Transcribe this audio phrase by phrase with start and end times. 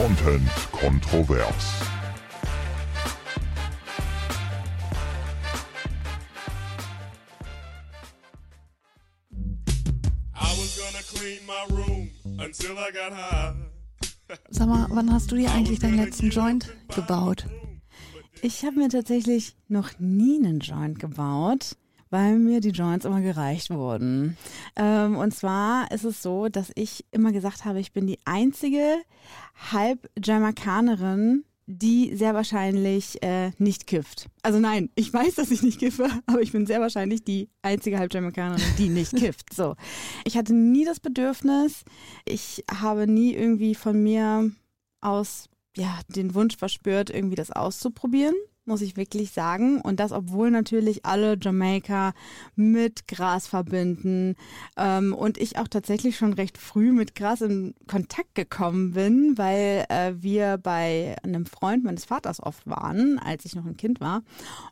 [0.00, 1.82] Content kontrovers.
[14.48, 17.44] Sag mal, wann hast du dir eigentlich deinen letzten Joint gebaut?
[18.40, 21.76] Ich habe mir tatsächlich noch nie einen Joint gebaut,
[22.10, 24.36] weil mir die Joints immer gereicht wurden.
[24.76, 28.96] Ähm, und zwar ist es so, dass ich immer gesagt habe, ich bin die einzige
[29.72, 34.26] Halb-Jamaikanerin, die sehr wahrscheinlich äh, nicht kifft.
[34.42, 37.98] Also nein, ich weiß, dass ich nicht kiffe, aber ich bin sehr wahrscheinlich die einzige
[37.98, 39.54] Halbjamaikanerin, die nicht kifft.
[39.54, 39.76] So,
[40.24, 41.84] ich hatte nie das Bedürfnis.
[42.24, 44.50] Ich habe nie irgendwie von mir
[45.00, 48.34] aus ja den Wunsch verspürt, irgendwie das auszuprobieren
[48.70, 49.80] muss ich wirklich sagen.
[49.80, 52.14] Und das, obwohl natürlich alle Jamaika
[52.56, 54.36] mit Gras verbinden
[54.76, 59.84] ähm, und ich auch tatsächlich schon recht früh mit Gras in Kontakt gekommen bin, weil
[59.88, 64.22] äh, wir bei einem Freund meines Vaters oft waren, als ich noch ein Kind war.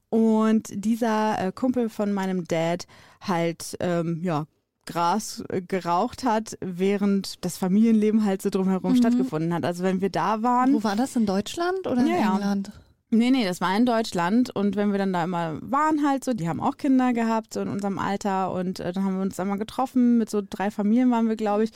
[0.09, 2.87] Und dieser äh, Kumpel von meinem Dad
[3.21, 4.47] halt, ähm, ja,
[4.89, 8.97] Gras äh, geraucht hat, während das Familienleben halt so drumherum mhm.
[8.97, 9.65] stattgefunden hat.
[9.65, 10.73] Also wenn wir da waren.
[10.73, 12.73] Wo war das in Deutschland oder in ja, England?
[13.11, 14.55] Nee, nee, das war in Deutschland.
[14.55, 17.61] Und wenn wir dann da immer waren halt so, die haben auch Kinder gehabt, so
[17.61, 18.53] in unserem Alter.
[18.53, 21.65] Und äh, dann haben wir uns einmal getroffen, mit so drei Familien waren wir, glaube
[21.65, 21.71] ich.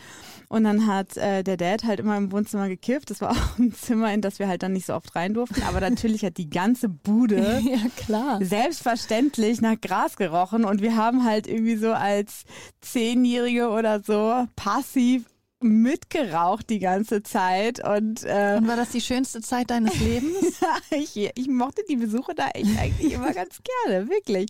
[0.48, 3.72] Und dann hat äh, der Dad halt immer im Wohnzimmer gekifft, das war auch ein
[3.72, 6.50] Zimmer, in das wir halt dann nicht so oft rein durften, aber natürlich hat die
[6.50, 8.38] ganze Bude ja, klar.
[8.44, 10.66] selbstverständlich nach Gras gerochen.
[10.66, 12.44] Und wir haben halt irgendwie so als
[12.82, 15.24] Zehnjährige oder so passiv
[15.62, 17.86] mitgeraucht die ganze Zeit.
[17.86, 20.60] Und, äh, und war das die schönste Zeit deines Lebens?
[20.90, 24.48] ich, ich mochte die Besuche da echt eigentlich immer ganz gerne, wirklich.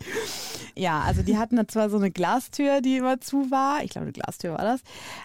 [0.75, 3.83] Ja, also die hatten da zwar so eine Glastür, die immer zu war.
[3.85, 4.81] Ich glaube, eine Glastür war das.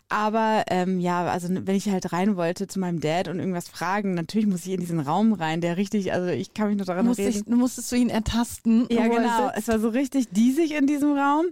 [0.10, 4.14] Aber ähm, ja, also wenn ich halt rein wollte zu meinem Dad und irgendwas fragen,
[4.14, 7.06] natürlich muss ich in diesen Raum rein, der richtig, also ich kann mich noch daran
[7.06, 7.58] Musst erinnern.
[7.58, 8.88] Musstest du ihn ertasten?
[8.90, 9.52] Ja, genau.
[9.56, 11.46] Es war so richtig diesig in diesem Raum.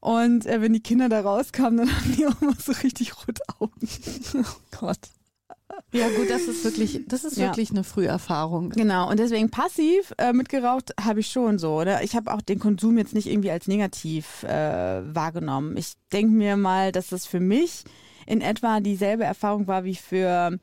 [0.00, 3.42] Und äh, wenn die Kinder da rauskamen, dann haben die auch immer so richtig rote
[3.58, 3.81] Augen.
[4.34, 4.98] Oh Gott.
[5.92, 7.46] Ja, gut, das ist wirklich, das ist ja.
[7.48, 8.70] wirklich eine Früherfahrung.
[8.70, 12.02] Genau, und deswegen passiv äh, mitgeraucht habe ich schon so, oder?
[12.02, 15.76] Ich habe auch den Konsum jetzt nicht irgendwie als negativ äh, wahrgenommen.
[15.76, 17.84] Ich denke mir mal, dass das für mich
[18.26, 20.58] in etwa dieselbe Erfahrung war wie für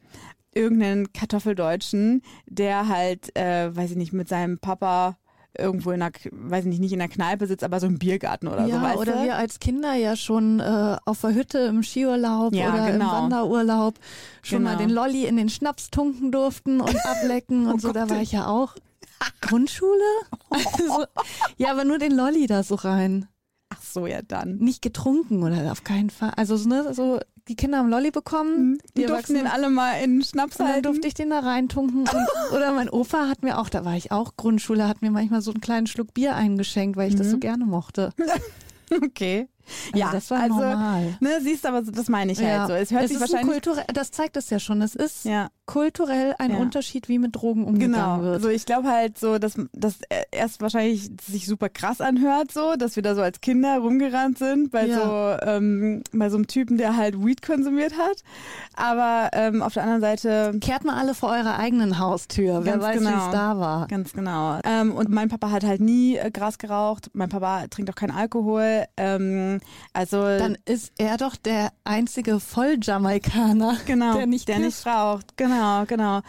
[0.53, 5.17] irgendeinen Kartoffeldeutschen, der halt, äh, weiß ich nicht, mit seinem Papa
[5.57, 8.47] irgendwo in einer, weiß ich nicht, nicht in der Kneipe sitzt, aber so im Biergarten
[8.47, 8.81] oder ja, so.
[8.81, 9.23] Weißt oder du?
[9.23, 13.05] wir als Kinder ja schon äh, auf der Hütte im Skiurlaub ja, oder genau.
[13.05, 13.95] im Wanderurlaub
[14.41, 14.71] schon Genau.
[14.71, 17.87] mal den Lolli in den Schnaps tunken durften und ablecken und Oh so.
[17.87, 17.95] Gott.
[17.97, 18.75] Da war ich ja auch.
[19.41, 19.99] Grundschule?
[20.51, 21.05] Also,
[21.57, 23.27] ja, aber nur den Lolli da so rein.
[23.69, 24.57] Ach so, ja dann.
[24.57, 26.31] Nicht getrunken oder auf keinen Fall.
[26.35, 29.93] Also so, ne, so die Kinder haben Lolli bekommen, Die die durften den alle mal
[30.03, 30.83] in Schnaps Und dann halten.
[30.83, 32.01] durfte ich den da reintunken.
[32.01, 32.09] Und,
[32.55, 35.51] oder mein Opa hat mir auch, da war ich auch Grundschule, hat mir manchmal so
[35.51, 38.13] einen kleinen Schluck Bier eingeschenkt, weil ich das so gerne mochte.
[39.03, 39.47] Okay.
[39.93, 41.17] Also ja, das war also, normal.
[41.19, 42.73] Ne, siehst aber, das meine ich halt so.
[42.73, 43.61] Es hört es sich wahrscheinlich.
[43.93, 44.81] das zeigt es ja schon.
[44.81, 45.49] Es ist Ja.
[45.65, 46.57] kulturell ein Ja.
[46.57, 48.21] Unterschied, wie mit Drogen umgegangen Genau.
[48.23, 48.35] wird.
[48.35, 49.95] Also ich glaube halt so, dass das
[50.31, 54.71] erst wahrscheinlich sich super krass anhört, so, dass wir da so als Kinder rumgerannt sind
[54.71, 55.37] bei Ja.
[55.41, 58.23] so ähm, bei so einem Typen, der halt Weed konsumiert hat.
[58.75, 62.65] Aber ähm, auf der anderen Seite Kehrt mal alle vor eurer eigenen Haustür.
[62.65, 63.25] Wer weiß, wie genau.
[63.27, 63.87] es da war.
[63.87, 64.59] Ganz genau.
[64.63, 67.09] Ähm, und mein Papa hat halt nie äh, Gras geraucht.
[67.13, 68.85] Mein Papa trinkt auch keinen Alkohol.
[68.97, 69.58] Ähm,
[69.93, 75.37] also Dann ist er doch der einzige Volljamaikaner, genau, der nicht der nicht raucht.
[75.37, 76.21] Genau, genau.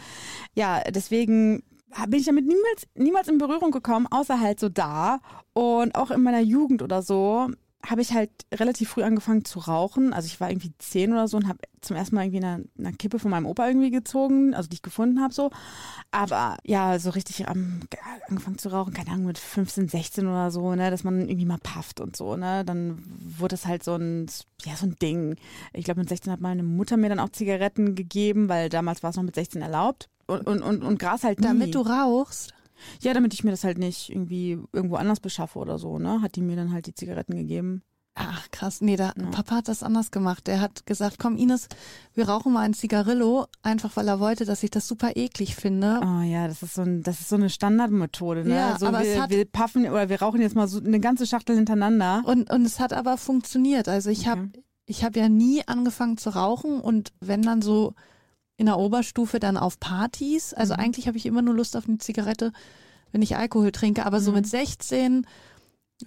[0.55, 1.63] Ja, deswegen
[2.07, 5.19] bin ich damit niemals, niemals in Berührung gekommen, außer halt so da.
[5.53, 7.49] Und auch in meiner Jugend oder so
[7.85, 10.13] habe ich halt relativ früh angefangen zu rauchen.
[10.13, 12.93] Also ich war irgendwie zehn oder so und habe zum ersten Mal irgendwie eine, eine
[12.93, 15.49] Kippe von meinem Opa irgendwie gezogen, also die ich gefunden habe so.
[16.11, 17.81] Aber ja, so richtig ähm,
[18.27, 21.57] angefangen zu rauchen, keine Ahnung, mit 15, 16 oder so, ne, dass man irgendwie mal
[21.57, 22.63] pafft und so, ne.
[22.65, 23.01] Dann
[23.37, 24.27] wurde es halt so ein,
[24.63, 25.35] ja, so ein Ding.
[25.73, 29.09] Ich glaube, mit 16 hat meine Mutter mir dann auch Zigaretten gegeben, weil damals war
[29.09, 30.09] es noch mit 16 erlaubt.
[30.27, 31.47] Und, und, und, und Gras halt nie.
[31.47, 32.53] Damit du rauchst.
[33.01, 36.21] Ja, damit ich mir das halt nicht irgendwie irgendwo anders beschaffe oder so, ne?
[36.21, 37.83] Hat die mir dann halt die Zigaretten gegeben.
[38.13, 39.27] Ach krass, nee, da, Ja.
[39.31, 40.45] Papa hat das anders gemacht.
[40.47, 41.69] Der hat gesagt, komm Ines,
[42.13, 46.01] wir rauchen mal ein Zigarillo, einfach weil er wollte, dass ich das super eklig finde.
[46.03, 48.53] Oh ja, das ist so, ein, das ist so eine Standardmethode, ne?
[48.55, 50.99] Ja, so aber es wir, hat- wir puffen oder wir rauchen jetzt mal so eine
[50.99, 52.21] ganze Schachtel hintereinander.
[52.25, 53.87] Und, und es hat aber funktioniert.
[53.87, 54.63] Also ich habe Okay.
[54.87, 57.93] ich hab ja nie angefangen zu rauchen und wenn dann so
[58.61, 60.53] in der Oberstufe dann auf Partys.
[60.53, 60.79] Also Mhm.
[60.79, 62.53] eigentlich habe ich immer nur Lust auf eine Zigarette,
[63.11, 64.05] wenn ich Alkohol trinke.
[64.05, 64.37] Aber so Mhm.
[64.37, 65.25] mit 16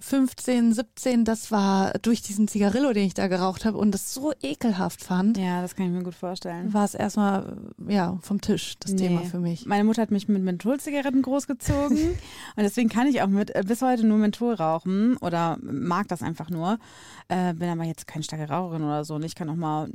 [0.01, 4.33] 15, 17, das war durch diesen Zigarillo, den ich da geraucht habe und das so
[4.41, 6.73] ekelhaft fand, Ja, das kann ich mir gut vorstellen.
[6.73, 7.55] war es erstmal
[7.87, 9.07] ja vom Tisch das Nee.
[9.07, 9.65] Thema für mich.
[9.65, 11.97] Meine Mutter hat mich mit Mentholzigaretten großgezogen
[12.57, 16.49] und deswegen kann ich auch mit, bis heute nur Menthol rauchen oder mag das einfach
[16.49, 16.77] nur.
[17.27, 19.89] Äh, bin aber jetzt keine starke Raucherin oder so und ich kann auch mal,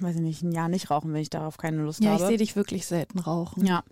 [0.00, 2.28] weiß ich nicht, ein Jahr nicht rauchen, wenn ich darauf keine Lust Ja, ich habe.
[2.28, 3.66] sehe dich wirklich selten rauchen.
[3.66, 3.82] Ja,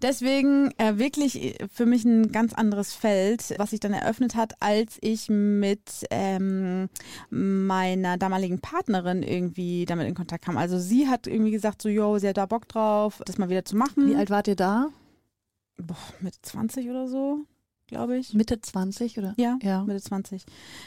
[0.00, 4.96] deswegen äh, wirklich für mich ein ganz anderes Feld, was sich dann eröffnet hat, als
[5.02, 6.88] ich mit ähm,
[7.28, 10.56] meiner damaligen Partnerin irgendwie damit in Kontakt kam.
[10.56, 13.66] Also sie hat irgendwie gesagt, so, yo, sie hat da Bock drauf, das mal wieder
[13.66, 14.08] zu machen.
[14.08, 14.88] Wie alt wart ihr da?
[15.76, 17.40] Boah, Mitte 20 oder so,
[17.90, 18.32] glaube ich.
[18.32, 19.34] Mitte 20 oder?
[19.36, 19.84] Ja, Ja.
[19.84, 20.44] Mitte 20.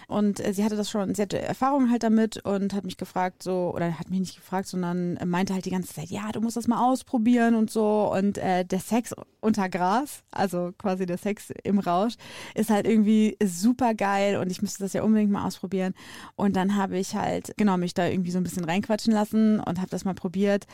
[0.08, 3.44] Und äh, sie hatte das schon, sie hatte Erfahrung halt damit und hat mich gefragt
[3.44, 6.42] so, oder hat mich nicht gefragt, sondern äh, meinte halt die ganze Zeit, ja, du
[6.42, 8.12] musst das mal ausprobieren und so.
[8.12, 12.16] Und äh, der Sex unter Gras, also quasi der Sex im Rausch,
[12.56, 15.94] ist halt irgendwie super geil und ich müsste das ja unbedingt mal ausprobieren.
[16.36, 19.80] Und dann habe ich halt, genau, mich da irgendwie so ein bisschen reinquatschen lassen und
[19.80, 20.66] habe das mal probiert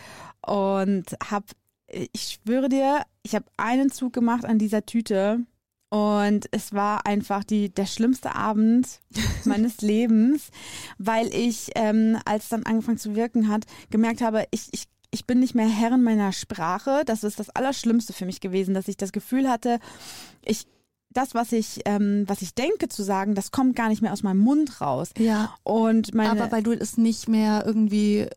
[0.45, 1.45] und habe,
[1.87, 5.39] ich schwöre dir, ich habe einen Zug gemacht an dieser Tüte
[5.89, 9.01] und es war einfach die, der schlimmste Abend
[9.45, 10.49] meines Lebens,
[10.99, 15.25] weil ich, ähm, als es dann angefangen zu wirken hat, gemerkt habe, ich, ich, ich
[15.25, 17.01] bin nicht mehr Herrin meiner Sprache.
[17.05, 19.79] Das ist das Allerschlimmste für mich gewesen, dass ich das Gefühl hatte,
[20.45, 20.67] ich,
[21.09, 24.21] das, was ich, ähm, was ich denke zu sagen, das kommt gar nicht mehr aus
[24.21, 25.09] meinem Mund raus.
[25.17, 28.27] Ja, Und meine, aber weil du es nicht mehr irgendwie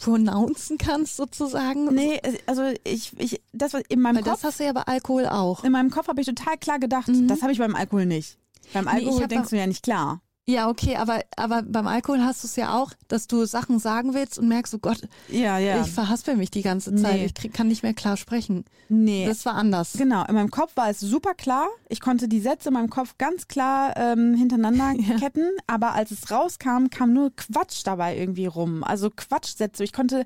[0.00, 1.86] pronouncen kannst sozusagen.
[1.94, 4.82] nee, also ich, ich, das was in meinem Weil Kopf, das hast du ja bei
[4.82, 5.64] Alkohol auch.
[5.64, 7.28] in meinem Kopf habe ich total klar gedacht, Mhm.
[7.28, 8.38] das habe ich beim Alkohol nicht.
[8.72, 10.20] Beim Nee, Alkohol hab denkst du ja nicht klar.
[10.50, 14.14] Ja, okay, aber, aber beim Alkohol hast du es ja auch, dass du Sachen sagen
[14.14, 15.82] willst und merkst, oh Gott, Ja, ja.
[15.82, 17.24] ich verhaspel mich die ganze Zeit, Nee.
[17.26, 18.64] ich krieg, kann nicht mehr klar sprechen.
[18.88, 19.26] nee.
[19.26, 19.92] Das war anders.
[19.96, 21.66] Genau, in meinem Kopf war es super klar.
[21.88, 25.16] Ich konnte die Sätze in meinem Kopf ganz klar ähm, hintereinander Ja.
[25.18, 28.82] ketten, aber als es rauskam, kam nur Quatsch dabei irgendwie rum.
[28.82, 29.84] Also Quatschsätze.
[29.84, 30.24] Ich konnte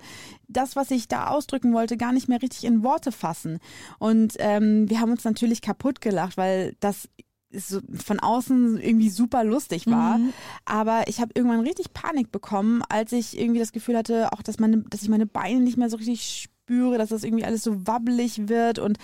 [0.48, 3.58] das, was ich da ausdrücken wollte, gar nicht mehr richtig in Worte fassen.
[3.98, 7.08] Und ähm, wir haben uns natürlich kaputt gelacht, weil das
[7.56, 10.18] so von außen irgendwie super lustig war.
[10.18, 10.32] Mhm.
[10.64, 14.58] Aber ich habe irgendwann richtig Panik bekommen, als ich irgendwie das Gefühl hatte, auch dass
[14.58, 17.86] meine, dass ich meine Beine nicht mehr so richtig spüre, dass das irgendwie alles so
[17.86, 18.96] wabbelig wird und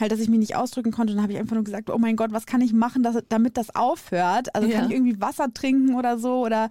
[0.00, 1.12] halt, dass ich mich nicht ausdrücken konnte.
[1.12, 3.16] Und dann habe ich einfach nur gesagt, oh mein Gott, was kann ich machen, dass,
[3.28, 4.52] damit das aufhört?
[4.54, 4.78] Also Ja.
[4.80, 6.68] kann ich irgendwie Wasser trinken oder so oder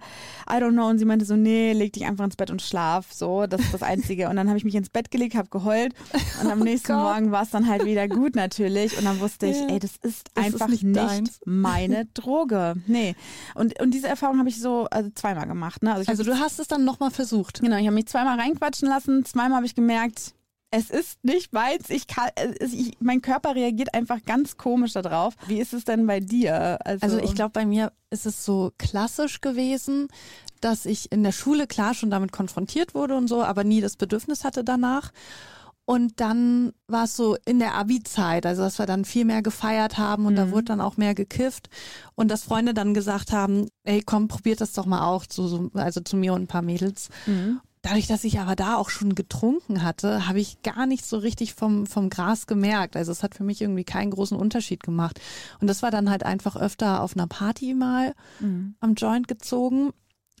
[0.48, 0.86] I don't know.
[0.88, 3.10] Und sie meinte so, nee, leg dich einfach ins Bett und schlaf.
[3.12, 4.28] So, das ist das Einzige.
[4.28, 5.94] Und dann habe ich mich ins Bett gelegt, habe geheult
[6.42, 6.96] und am nächsten Oh.
[6.96, 8.98] Morgen war es dann halt wieder gut natürlich.
[8.98, 9.68] Und dann wusste ich, Ja.
[9.68, 11.40] ey, das ist Das ist einfach nicht nicht, deins.
[11.46, 12.74] meine Droge.
[12.86, 13.14] Nee.
[13.54, 15.82] Und, und diese Erfahrung habe ich so also zweimal gemacht.
[15.82, 15.94] Ne?
[15.94, 17.60] Also, Also du hast es dann nochmal versucht.
[17.62, 19.24] genau, ich habe mich zweimal reinquatschen lassen.
[19.24, 20.34] Zweimal habe ich gemerkt,
[20.76, 21.88] es ist nicht meins.
[21.90, 25.34] Ich kann, es, ich, mein Körper reagiert einfach ganz komisch darauf.
[25.46, 26.78] Wie ist es denn bei dir?
[26.84, 30.08] Also ich glaube, bei mir ist es so klassisch gewesen,
[30.60, 33.96] dass ich in der Schule klar schon damit konfrontiert wurde und so, aber nie das
[33.96, 35.12] Bedürfnis hatte danach.
[35.86, 39.98] Und dann war es so in der Abi-Zeit, also dass wir dann viel mehr gefeiert
[39.98, 40.52] haben und da Mhm.
[40.52, 41.68] wurde dann auch mehr gekifft
[42.14, 45.70] und dass Freunde dann gesagt haben, ey komm, probiert das doch mal auch, so, so,
[45.74, 47.10] also zu mir und ein paar Mädels.
[47.26, 47.60] Mhm.
[47.84, 51.52] Dadurch, dass ich aber da auch schon getrunken hatte, habe ich gar nicht so richtig
[51.52, 52.96] vom, vom Gras gemerkt.
[52.96, 55.20] Also es hat für mich irgendwie keinen großen Unterschied gemacht.
[55.60, 58.74] Und das war dann halt einfach öfter auf einer Party mal Mhm.
[58.80, 59.90] am Joint gezogen,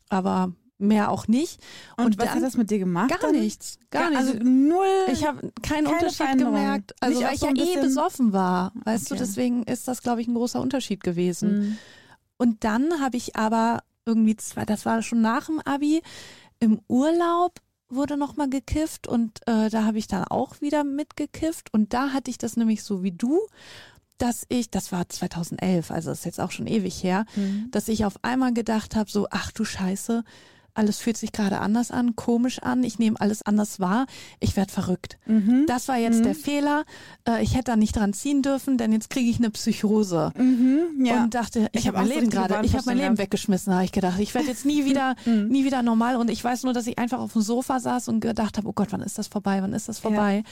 [0.08, 1.60] aber mehr auch nicht.
[1.98, 3.10] Und, Und was dann hat das mit dir gemacht?
[3.10, 3.32] Gar dann?
[3.40, 4.26] nichts, gar Ja, nichts.
[4.34, 4.86] Also null.
[5.12, 8.72] ich habe keinen keine Unterschied gemerkt, also Nicht weil ich so ja eh besoffen war.
[8.84, 9.22] Weißt du, Okay.
[9.22, 11.58] deswegen ist das, glaube ich, ein großer Unterschied gewesen.
[11.58, 11.78] Mhm.
[12.38, 16.02] Und dann habe ich aber irgendwie zwei, das war schon nach dem Abi,
[16.64, 21.92] im Urlaub wurde nochmal gekifft und äh, da habe ich dann auch wieder mitgekifft und
[21.92, 23.40] da hatte ich das nämlich so wie du,
[24.18, 27.68] dass ich, das war 2011, also das ist jetzt auch schon ewig her, Mhm.
[27.70, 30.24] dass ich auf einmal gedacht habe, so, ach du Scheiße,
[30.74, 34.06] alles fühlt sich gerade anders an, komisch an, ich nehme alles anders wahr,
[34.40, 35.18] ich werde verrückt.
[35.26, 35.64] Mhm.
[35.66, 36.22] Das war jetzt Mhm.
[36.24, 36.84] der Fehler,
[37.28, 41.04] äh, ich hätte da nicht dran ziehen dürfen, denn jetzt kriege ich eine Psychose Mhm.
[41.06, 41.22] Ja.
[41.24, 43.84] und dachte, ich, Ich habe hab mein Leben gerade, ich habe mein Leben weggeschmissen, habe
[43.84, 44.18] ich gedacht.
[44.18, 45.48] Ich werde jetzt nie wieder, Mhm.
[45.48, 46.16] nie wieder normal.
[46.16, 48.72] Und ich weiß nur, dass ich einfach auf dem Sofa saß und gedacht habe, oh
[48.72, 49.62] Gott, wann ist das vorbei?
[49.62, 50.42] Wann ist das vorbei?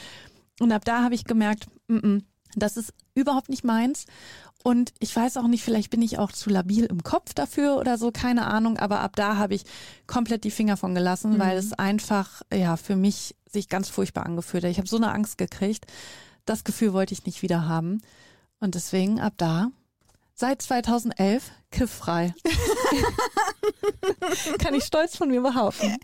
[0.60, 2.22] Und ab da habe ich gemerkt, mm -mm,
[2.54, 4.04] das ist überhaupt nicht meins.
[4.64, 7.98] Und ich weiß auch nicht, vielleicht bin ich auch zu labil im Kopf dafür oder
[7.98, 8.78] so, keine Ahnung.
[8.78, 9.64] Aber ab da habe ich
[10.06, 11.38] komplett die Finger von gelassen, Mhm.
[11.40, 14.70] weil es einfach, ja, für mich sich ganz furchtbar angefühlt hat.
[14.70, 15.86] Ich habe so eine Angst gekriegt.
[16.46, 18.00] Das Gefühl wollte ich nicht wieder haben.
[18.60, 19.68] Und deswegen ab da
[20.42, 22.34] seit 2011 kifffrei.
[24.58, 25.96] Kann ich stolz von mir behaupten.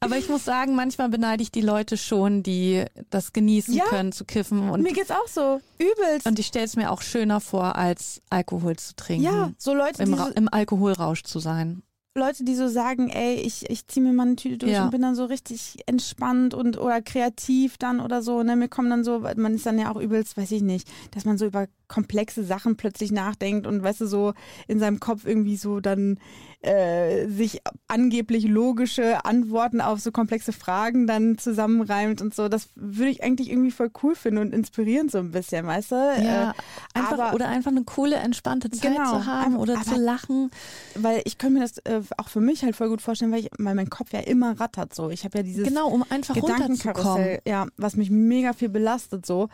[0.00, 3.84] Aber ich muss sagen, manchmal beneide ich die Leute schon, die das genießen Ja.
[3.84, 4.70] können zu kiffen.
[4.70, 5.60] Und, Mir geht's auch so.
[5.78, 6.26] Übelst.
[6.26, 9.24] und ich stelle es mir auch schöner vor, als Alkohol zu trinken.
[9.24, 11.82] ja, so Leute, Im, Ra Im Alkoholrausch zu sein.
[12.16, 14.84] Leute, die so sagen, ey, ich, ich ziehe mir mal eine Tüte durch Ja.
[14.84, 18.40] und bin dann so richtig entspannt und oder kreativ dann oder so.
[18.44, 18.54] Ne?
[18.54, 21.38] Mir kommen dann so, man ist dann ja auch übelst, weiß ich nicht, dass man
[21.38, 24.32] so über komplexe Sachen plötzlich nachdenkt und weißt du, so
[24.68, 26.18] in seinem Kopf irgendwie so dann
[26.64, 32.48] äh, sich angeblich logische Antworten auf so komplexe Fragen dann zusammenreimt und so.
[32.48, 35.94] Das würde ich eigentlich irgendwie voll cool finden und inspirieren so ein bisschen, weißt du?
[35.96, 36.54] Ja, Äh,
[36.94, 39.96] einfach, aber- oder einfach eine coole, entspannte Zeit Genau, zu haben aber- oder aber- zu
[40.00, 40.50] lachen.
[40.94, 43.50] weil ich könnte mir das äh, auch für mich halt voll gut vorstellen, weil, ich,
[43.58, 45.10] weil mein Kopf ja immer rattert so.
[45.10, 46.34] Ich habe ja dieses Genau, um einfach.
[46.34, 49.48] Gedankenkarussell, ja, was mich mega viel belastet so.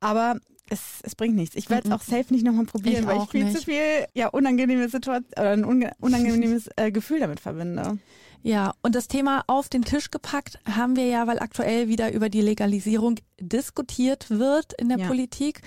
[0.00, 0.36] Aber
[0.68, 1.54] es, es bringt nichts.
[1.56, 3.56] Ich werde es auch safe nicht nochmal probieren, Ich weil ich viel nicht.
[3.56, 5.64] zu viel ja, unangenehme Situation oder ein
[6.00, 7.98] unangenehmes äh, Gefühl damit verbinde.
[8.42, 12.28] Ja, und das Thema auf den Tisch gepackt haben wir ja, weil aktuell wieder über
[12.28, 15.06] die Legalisierung diskutiert wird in der Ja.
[15.08, 15.62] Politik.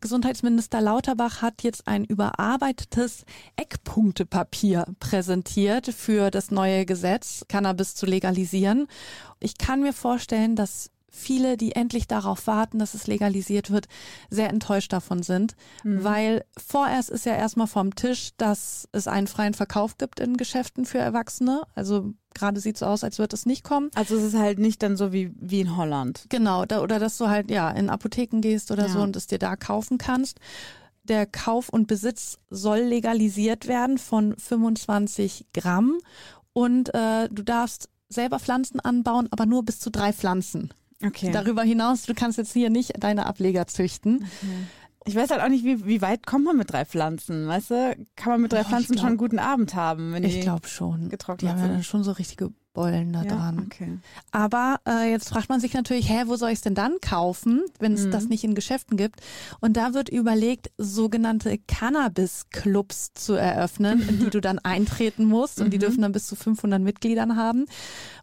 [0.00, 3.24] Gesundheitsminister Lauterbach hat jetzt ein überarbeitetes
[3.56, 8.86] Eckpunktepapier präsentiert für das neue Gesetz, Cannabis zu legalisieren.
[9.40, 13.86] Ich kann mir vorstellen, dass viele, die endlich darauf warten, dass es legalisiert wird,
[14.30, 15.54] sehr enttäuscht davon sind,
[15.84, 20.84] weil vorerst ist ja erstmal vom Tisch, dass es einen freien Verkauf gibt in Geschäften
[20.84, 21.62] für Erwachsene.
[21.74, 23.90] Also gerade sieht so aus, als wird es nicht kommen.
[23.94, 26.26] Also es ist halt nicht dann so wie, wie in Holland.
[26.28, 28.92] Genau, da, oder dass du halt ja in Apotheken gehst oder Ja.
[28.92, 30.40] so und es dir da kaufen kannst.
[31.04, 35.98] Der Kauf und Besitz soll legalisiert werden von 25 Gramm
[36.52, 40.72] und äh, du darfst selber Pflanzen anbauen, aber nur bis zu drei Pflanzen.
[41.02, 41.30] Okay.
[41.32, 44.26] Darüber hinaus, du kannst jetzt hier nicht deine Ableger züchten.
[45.06, 47.96] Ich weiß halt auch nicht, wie, wie weit kommt man mit drei Pflanzen, weißt du?
[48.16, 50.12] Kann man mit drei Ja, ich Pflanzen glaub- schon einen guten Abend haben?
[50.14, 51.10] Wenn Ich die- glaube schon.
[51.10, 51.74] getrocknet Die haben ja sind.
[51.74, 53.62] dann schon so richtige Bollen da ja, dran.
[53.66, 53.98] okay.
[54.32, 57.62] Aber äh, jetzt fragt man sich natürlich, hä, wo soll ich es denn dann kaufen,
[57.78, 58.10] wenn es Mhm.
[58.10, 59.20] das nicht in Geschäften gibt?
[59.60, 65.60] Und da wird überlegt, sogenannte Cannabis-Clubs zu eröffnen, in die du dann eintreten musst.
[65.60, 65.82] Und die Mhm.
[65.82, 67.66] dürfen dann bis zu 500 Mitgliedern haben.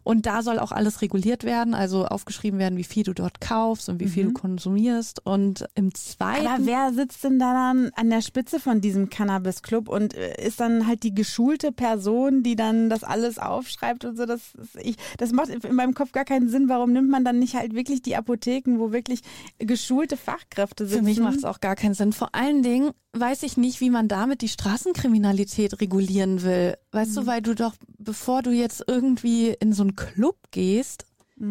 [0.04, 3.88] Und da soll auch alles reguliert werden, also aufgeschrieben werden, wie viel du dort kaufst
[3.88, 5.24] und wie viel du konsumierst.
[5.24, 6.42] Und im zweiten...
[6.42, 6.48] Mhm.
[6.48, 10.60] Aber wer sitzt denn da dann an der Spitze von diesem Cannabis-Club und äh, ist
[10.60, 14.26] dann halt die geschulte Person, die dann das alles aufschreibt und so?
[14.26, 16.68] Das, ist- ich, das macht in meinem Kopf gar keinen Sinn.
[16.68, 19.20] Warum nimmt man dann nicht halt wirklich die Apotheken, wo wirklich
[19.58, 20.98] geschulte Fachkräfte sitzen?
[21.00, 22.12] Für mich macht es auch gar keinen Sinn.
[22.12, 26.76] Vor allen Dingen weiß ich nicht, wie man damit die Straßenkriminalität regulieren will.
[26.92, 31.04] Weißt du, weil du doch, bevor du jetzt irgendwie in so einen Club gehst,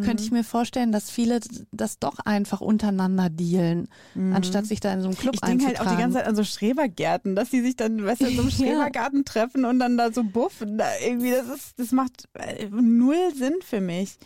[0.03, 5.01] könnte ich mir vorstellen, dass viele das doch einfach untereinander dealen, anstatt sich da in
[5.01, 6.13] so einen Club Ich denke halt auch die einzutragen.
[6.13, 8.55] ganze Zeit an so Schrebergärten, dass die sich dann, weißt du, in so einem Ja.
[8.57, 10.77] Schrebergarten treffen und dann da so buffen.
[10.77, 14.17] Da irgendwie, das ist, das macht äh, null Sinn für mich.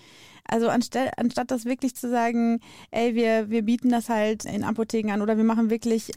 [0.48, 2.60] Also anstatt, anstatt das wirklich zu sagen,
[2.92, 6.12] ey, wir, wir bieten das halt in Apotheken an oder wir machen wirklich,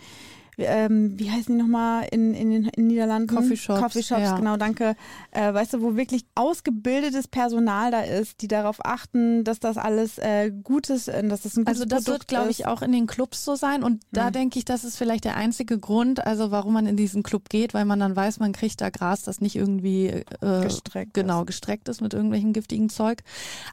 [0.58, 3.34] ähm, wie heißen die nochmal in, in den in Niederlanden?
[3.34, 4.36] Coffeeshops, Coffeeshops, ja.
[4.36, 4.96] genau, danke.
[5.30, 10.18] Äh, weißt du, wo wirklich ausgebildetes Personal da ist, die darauf achten, dass das alles
[10.18, 12.60] äh, Gutes, äh, dass das ein gutes Also das Produkt wird, glaube ist.
[12.60, 13.82] ich, auch in den Clubs so sein.
[13.82, 14.32] Und da Hm.
[14.32, 17.74] denke ich, das ist vielleicht der einzige Grund, also warum man in diesen Club geht,
[17.74, 20.24] weil man dann weiß, man kriegt da Gras, das nicht irgendwie äh,
[20.62, 23.22] Gestreckt genau gestreckt ist mit irgendwelchem giftigen Zeug.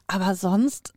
[0.06, 0.94] Aber sonst,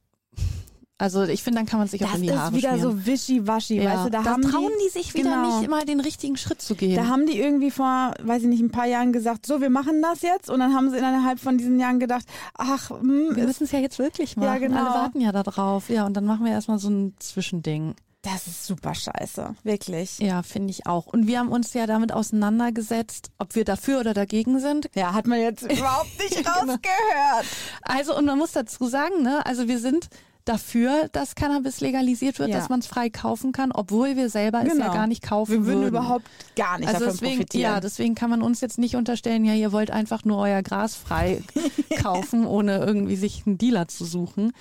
[1.00, 2.92] also ich finde, dann kann man sich auch Das in die ist Haare wieder schmieren.
[3.00, 3.92] so wischiwaschi, ja.
[3.94, 5.60] weißt du, da, da haben trauen die, die sich wieder genau.
[5.60, 6.96] nicht mal den richtigen Schritt zu gehen.
[6.96, 10.02] Da haben die irgendwie vor, weiß ich nicht, ein paar Jahren gesagt, so, wir machen
[10.02, 10.50] das jetzt.
[10.50, 12.26] Und dann haben sie innerhalb von diesen Jahren gedacht,
[12.58, 14.48] ach, hm, wir ist, müssen es ja jetzt wirklich machen.
[14.48, 14.78] Ja, genau.
[14.78, 15.90] Alle warten ja darauf.
[15.90, 17.96] Ja, und dann machen wir erstmal so ein Zwischending.
[18.22, 20.20] das ist super scheiße, wirklich.
[20.20, 21.08] Ja, finde ich auch.
[21.08, 24.90] Und wir haben uns ja damit auseinandergesetzt, ob wir dafür oder dagegen sind.
[24.96, 26.52] Ja, hat man jetzt überhaupt nicht Genau.
[26.52, 27.46] rausgehört.
[27.84, 30.10] Also, und man muss dazu sagen, ne, also wir sind
[30.50, 32.58] dafür, dass Cannabis legalisiert wird, Ja.
[32.58, 34.94] dass man es frei kaufen kann, obwohl wir selber es ja Genau.
[34.94, 35.90] gar nicht kaufen Wir würden würden.
[35.90, 36.26] überhaupt
[36.56, 37.74] gar nicht also davon deswegen, profitieren.
[37.74, 40.96] ja, deswegen kann man uns jetzt nicht unterstellen, ja, ihr wollt einfach nur euer Gras
[40.96, 41.42] frei
[42.02, 44.52] kaufen, ohne irgendwie sich einen Dealer zu suchen.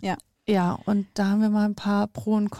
[0.00, 0.16] Ja.
[0.46, 2.50] Ja, und da haben wir mal ein paar Pro- und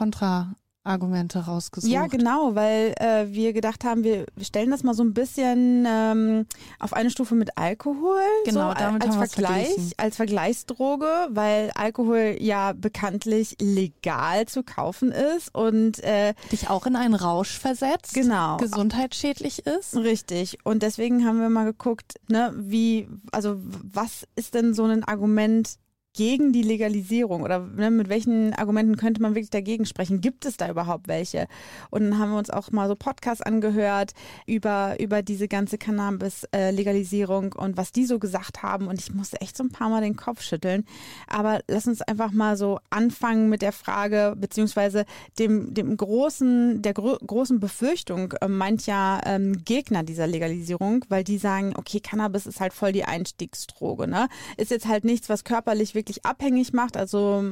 [0.89, 1.93] Kontra-Argumente rausgesucht.
[1.93, 6.47] Ja, genau, weil äh, wir gedacht haben, wir stellen das mal so ein bisschen ähm,
[6.79, 8.21] auf eine Stufe mit Alkohol.
[8.45, 15.13] Genau, so, damit als haben Vergleich, als Vergleichsdroge, weil Alkohol ja bekanntlich legal zu kaufen
[15.13, 18.57] ist und äh, Dich auch in einen Rausch versetzt, Genau.
[18.57, 19.97] gesundheitsschädlich ist.
[19.97, 20.59] Richtig.
[20.65, 25.77] Und deswegen haben wir mal geguckt, ne, wie, also was ist denn so ein Argument
[26.15, 30.21] gegen die Legalisierung oder ne, mit welchen Argumenten könnte man wirklich dagegen sprechen?
[30.21, 31.47] Gibt es da überhaupt welche?
[31.91, 34.15] Und dann haben wir uns auch mal so Podcasts angehört
[34.47, 38.89] über, über diese ganze Cannabis-Legalisierung und was die so gesagt haben.
[38.89, 40.85] Und ich musste echt so ein paar Mal den Kopf schütteln.
[41.29, 45.05] Aber lass uns einfach mal so anfangen mit der Frage, beziehungsweise
[45.39, 51.39] dem, dem großen, der gro großen Befürchtung äh, mancher ähm, Gegner dieser Legalisierung, weil die
[51.39, 54.09] sagen, okay, Cannabis ist halt voll die Einstiegsdroge.
[54.09, 54.29] Ne?
[54.57, 56.97] Ist jetzt halt nichts, was körperlich wirklich abhängig macht.
[56.97, 57.45] Also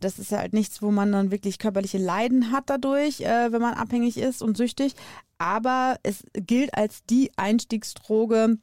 [0.00, 3.74] das ist halt nichts, wo man dann wirklich körperliche Leiden hat dadurch, äh, wenn man
[3.74, 4.94] abhängig ist und süchtig.
[5.38, 8.58] Aber es gilt als die Einstiegsdroge,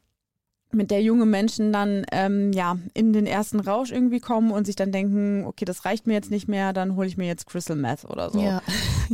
[0.74, 4.76] mit der junge Menschen dann ähm, ja in den ersten Rausch irgendwie kommen und sich
[4.76, 7.78] dann denken, okay, das reicht mir jetzt nicht mehr, dann hole ich mir jetzt Crystal
[7.78, 8.42] Meth oder so.
[8.42, 8.62] Ja.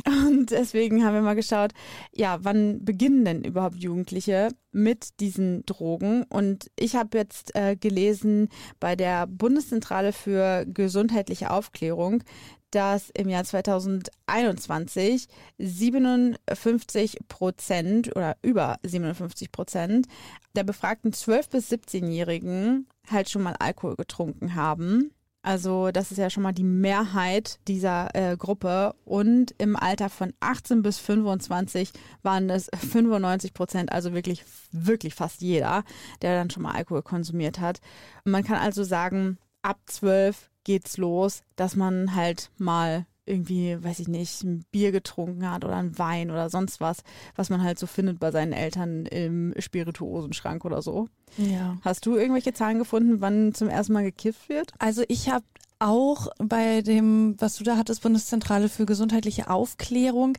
[0.27, 1.73] Und deswegen haben wir mal geschaut,
[2.13, 6.23] ja, wann beginnen denn überhaupt Jugendliche mit diesen Drogen?
[6.23, 8.49] Und ich habe jetzt äh, gelesen
[8.79, 12.23] bei der Bundeszentrale für gesundheitliche Aufklärung,
[12.71, 20.07] dass im Jahr 2021 57 Prozent oder über 57 Prozent
[20.55, 25.11] der befragten 12- bis 17-Jährigen halt schon mal Alkohol getrunken haben.
[25.41, 28.93] Also das ist ja schon mal die Mehrheit dieser äh, Gruppe.
[29.05, 31.91] Und im Alter von 18 bis 25
[32.23, 35.83] waren es 95 Prozent, also wirklich, wirklich fast jeder,
[36.21, 37.79] der dann schon mal Alkohol konsumiert hat.
[38.25, 44.07] Man kann also sagen, ab 12 geht's los, dass man halt mal irgendwie, weiß ich
[44.07, 47.03] nicht, ein Bier getrunken hat oder ein Wein oder sonst was,
[47.35, 51.07] was man halt so findet bei seinen Eltern im Spirituosenschrank oder so.
[51.37, 51.77] Ja.
[51.81, 54.73] Hast du irgendwelche Zahlen gefunden, wann zum ersten Mal gekifft wird?
[54.79, 55.45] Also ich habe
[55.79, 60.37] auch bei dem, was du da hattest, Bundeszentrale für gesundheitliche Aufklärung,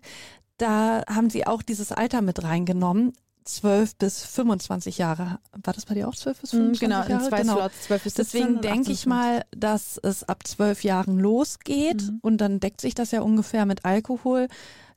[0.59, 3.13] da haben sie auch dieses Alter mit reingenommen.
[3.45, 5.39] 12 bis 25 Jahre.
[5.63, 7.13] War das bei dir auch 12 bis 25 genau, Jahre?
[7.13, 7.55] in zwei genau.
[7.57, 12.03] Slots, 12 bis 17 Deswegen denke 18 ich mal, dass es ab 12 Jahren losgeht
[12.03, 12.19] Mhm.
[12.23, 14.49] und dann deckt sich das ja ungefähr mit Alkohol.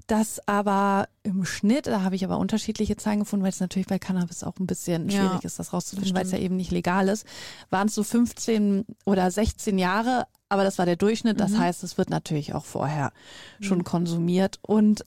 [0.08, 4.00] Das aber im Schnitt, da habe ich aber unterschiedliche Zahlen gefunden, weil es natürlich bei
[4.00, 7.08] Cannabis auch ein bisschen Ja, schwierig ist, das rauszufinden, weil es ja eben nicht legal
[7.08, 7.26] ist,
[7.70, 11.40] waren es so 15 oder 16 Jahre, aber das war der Durchschnitt.
[11.40, 11.60] Das Mhm.
[11.60, 13.14] heißt, es wird natürlich auch vorher
[13.62, 14.60] schon konsumiert.
[14.62, 15.06] Und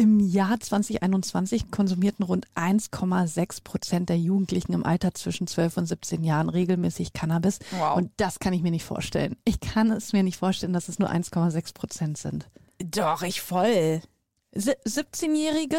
[0.00, 6.24] im Jahr 2021 konsumierten rund 1,6 Prozent der Jugendlichen im Alter zwischen 12 und 17
[6.24, 7.58] Jahren regelmäßig Cannabis.
[7.78, 7.96] Wow.
[7.96, 9.36] Und das kann ich mir nicht vorstellen.
[9.44, 12.48] Ich kann es mir nicht vorstellen, dass es nur 1,6 Prozent sind.
[12.82, 14.00] Doch, ich voll.
[14.54, 15.76] Si- 17-Jährige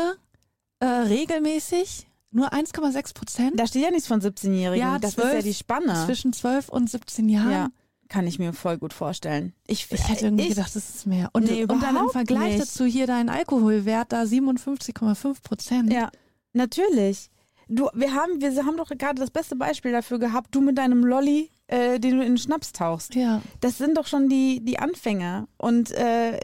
[0.79, 4.79] äh, regelmäßig nur 1,6 Prozent Da steht ja nichts von 17-Jährigen.
[4.85, 6.05] Ja, das 12 ist ja die Spanne.
[6.05, 7.51] zwischen 12 und 17 Jahren.
[7.51, 7.69] Ja,
[8.11, 9.53] kann ich mir voll gut vorstellen.
[9.67, 11.29] Ich, Ich hätte irgendwie ich, gedacht, das ist mehr.
[11.31, 12.61] Und, Nee, und dann im Vergleich nicht.
[12.61, 15.93] dazu hier dein Alkoholwert da 57,5 Prozent.
[15.93, 16.11] Ja,
[16.51, 17.29] natürlich.
[17.69, 21.05] Du, wir haben, wir haben doch gerade das beste Beispiel dafür gehabt, du mit deinem
[21.05, 23.15] Lolly, äh, den du in den Schnaps tauchst.
[23.15, 23.41] Ja.
[23.61, 25.47] Das sind doch schon die, die Anfänge.
[25.57, 26.37] Und äh,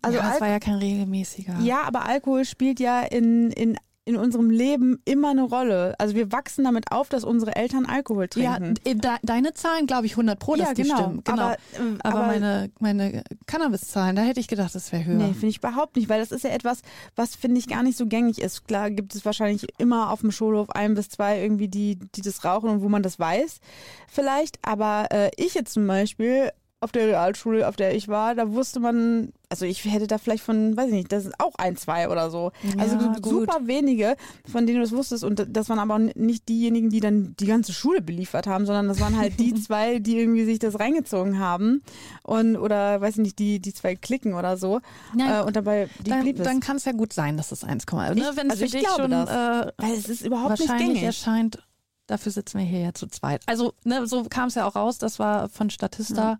[0.00, 1.58] also ja, das Al war ja kein regelmäßiger.
[1.60, 5.94] ja, aber Alkohol spielt ja in, in, in unserem Leben immer eine Rolle.
[5.98, 8.74] Also wir wachsen damit auf, dass unsere Eltern Alkohol Ja, trinken.
[8.84, 10.96] de, deine Zahlen glaube ich 100 pro, dass Ja, die genau.
[10.96, 11.22] stimmen.
[11.24, 11.42] Genau.
[11.42, 15.14] Aber, Aber, äh, aber meine, meine Cannabis-Zahlen, da hätte ich gedacht, das wäre höher.
[15.18, 16.82] Nee, finde ich überhaupt nicht, weil das ist ja etwas,
[17.14, 18.66] was finde ich gar nicht so gängig ist.
[18.66, 22.44] Klar gibt es wahrscheinlich immer auf dem Schulhof ein bis zwei irgendwie, die, die das
[22.44, 23.60] rauchen und wo man das weiß,
[24.08, 24.58] vielleicht.
[24.62, 26.50] Aber äh, ich jetzt zum Beispiel
[26.82, 30.42] auf der Realschule, auf der ich war, da wusste man, also ich hätte da vielleicht
[30.42, 32.50] von, weiß ich nicht, das ist auch ein, zwei oder so.
[32.76, 33.24] also Ja, so gut.
[33.48, 34.16] super wenige,
[34.50, 35.22] von denen du das wusstest.
[35.24, 38.98] Und das waren aber nicht diejenigen, die dann die ganze Schule beliefert haben, sondern das
[39.00, 41.82] waren halt die zwei, die irgendwie sich das reingezogen haben.
[42.24, 44.80] Und, oder weiß ich nicht, die, die zwei Klicken oder so.
[45.16, 46.44] Ja, Äh, und dabei die dann, blieb es.
[46.44, 48.32] dann kann es ja gut sein, dass es 1, ne?
[48.34, 49.30] Wenn es also für ich dich schon das.
[49.30, 51.02] äh, Weil es ist überhaupt nicht wahrscheinlich gängig.
[51.04, 51.62] erscheint.
[52.08, 53.42] Dafür sitzen wir hier ja zu zweit.
[53.46, 54.98] Also, ne, so kam es ja auch raus.
[54.98, 56.38] Das war von Statista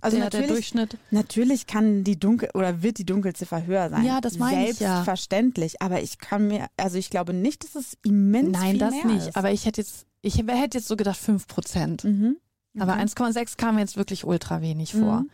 [0.00, 0.98] Also der, der natürlich, Durchschnitt.
[1.10, 4.04] natürlich kann die Dunkel oder wird die Dunkelziffer höher sein.
[4.04, 4.94] Ja, das meine ich ja.
[4.96, 5.80] Selbstverständlich.
[5.82, 9.04] Aber ich kann mir, also ich glaube nicht, dass es immens Nein, viel das mehr
[9.06, 9.28] nicht.
[9.28, 9.36] Ist.
[9.36, 12.04] Aber ich hätte jetzt, ich hätte jetzt so gedacht 5 Prozent.
[12.04, 12.36] mhm.
[12.78, 13.02] Aber Okay.
[13.04, 15.20] 1,6 kam mir jetzt wirklich ultra wenig vor.
[15.20, 15.30] Mhm.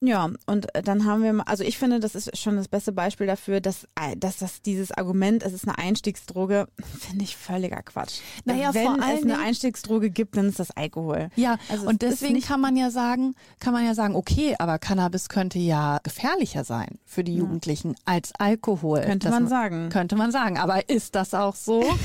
[0.00, 3.26] Ja, und äh, dann haben wir also ich finde, das ist schon das beste Beispiel
[3.26, 6.68] dafür, dass, äh, dass das dieses Argument, es ist eine Einstiegsdroge,
[7.00, 8.20] finde ich völliger Quatsch.
[8.44, 11.30] Naja, Wenn vor es eine Einstiegsdroge gibt, dann ist das Alkohol.
[11.34, 15.28] Ja, Also und deswegen kann man ja sagen, kann man ja sagen, okay, aber Cannabis
[15.28, 19.00] könnte ja gefährlicher sein für die Jugendlichen als Alkohol.
[19.00, 19.88] Könnte Das man sagen.
[19.88, 20.58] Könnte man sagen.
[20.58, 21.84] Aber ist das auch so?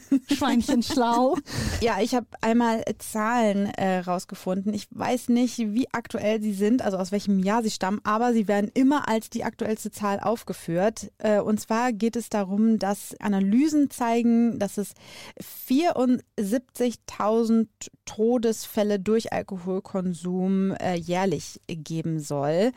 [0.36, 1.36] Schweinchen schlau.
[1.80, 4.72] Ja, ich habe einmal Zahlen äh, rausgefunden.
[4.74, 8.48] Ich weiß nicht, wie aktuell sie sind, also aus welchem Jahr sie stammen, aber sie
[8.48, 11.10] werden immer als die aktuellste Zahl aufgeführt.
[11.18, 14.94] Äh, und zwar geht es darum, dass Analysen zeigen, dass es
[15.68, 17.66] 74.000
[18.04, 22.72] Todesfälle durch Alkoholkonsum äh, jährlich geben soll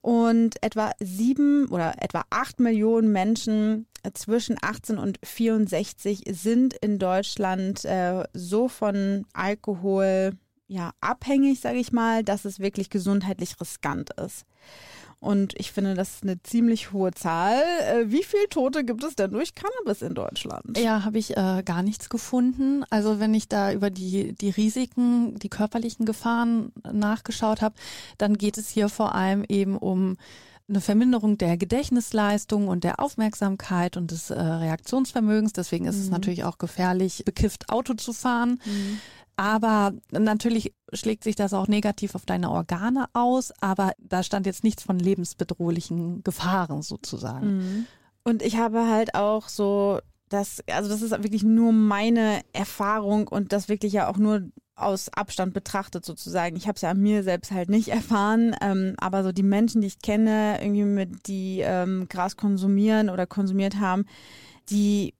[0.00, 7.84] und etwa sieben oder etwa acht Millionen Menschen zwischen 18 und 64 sind in Deutschland
[7.84, 10.32] äh, so von Alkohol
[10.68, 14.46] ja abhängig, sage ich mal, dass es wirklich gesundheitlich riskant ist.
[15.20, 17.62] Und ich finde, das ist eine ziemlich hohe Zahl.
[17.82, 20.78] Äh, wie viele Tote gibt es denn durch Cannabis in Deutschland?
[20.78, 22.84] Ja, habe ich äh, gar nichts gefunden.
[22.88, 27.74] Also wenn ich da über die, die Risiken, die körperlichen Gefahren nachgeschaut habe,
[28.16, 30.16] dann geht es hier vor allem eben um
[30.70, 35.52] eine Verminderung der Gedächtnisleistung und der Aufmerksamkeit und des äh, Reaktionsvermögens.
[35.52, 36.02] Deswegen ist mhm.
[36.02, 38.60] es natürlich auch gefährlich, bekifft Auto zu fahren.
[38.64, 39.00] Mhm.
[39.36, 44.64] Aber natürlich schlägt sich das auch negativ auf deine Organe aus, aber da stand jetzt
[44.64, 47.56] nichts von lebensbedrohlichen Gefahren sozusagen.
[47.56, 47.86] Mhm.
[48.22, 53.52] Und ich habe halt auch so das, also das ist wirklich nur meine Erfahrung und
[53.52, 54.42] das wirklich ja auch nur
[54.82, 56.56] aus Abstand betrachtet sozusagen.
[56.56, 59.80] Ich habe es ja an mir selbst halt nicht erfahren, ähm, aber so die Menschen,
[59.80, 64.06] die ich kenne, irgendwie mit die ähm, Gras konsumieren oder konsumiert haben,
[64.70, 65.14] die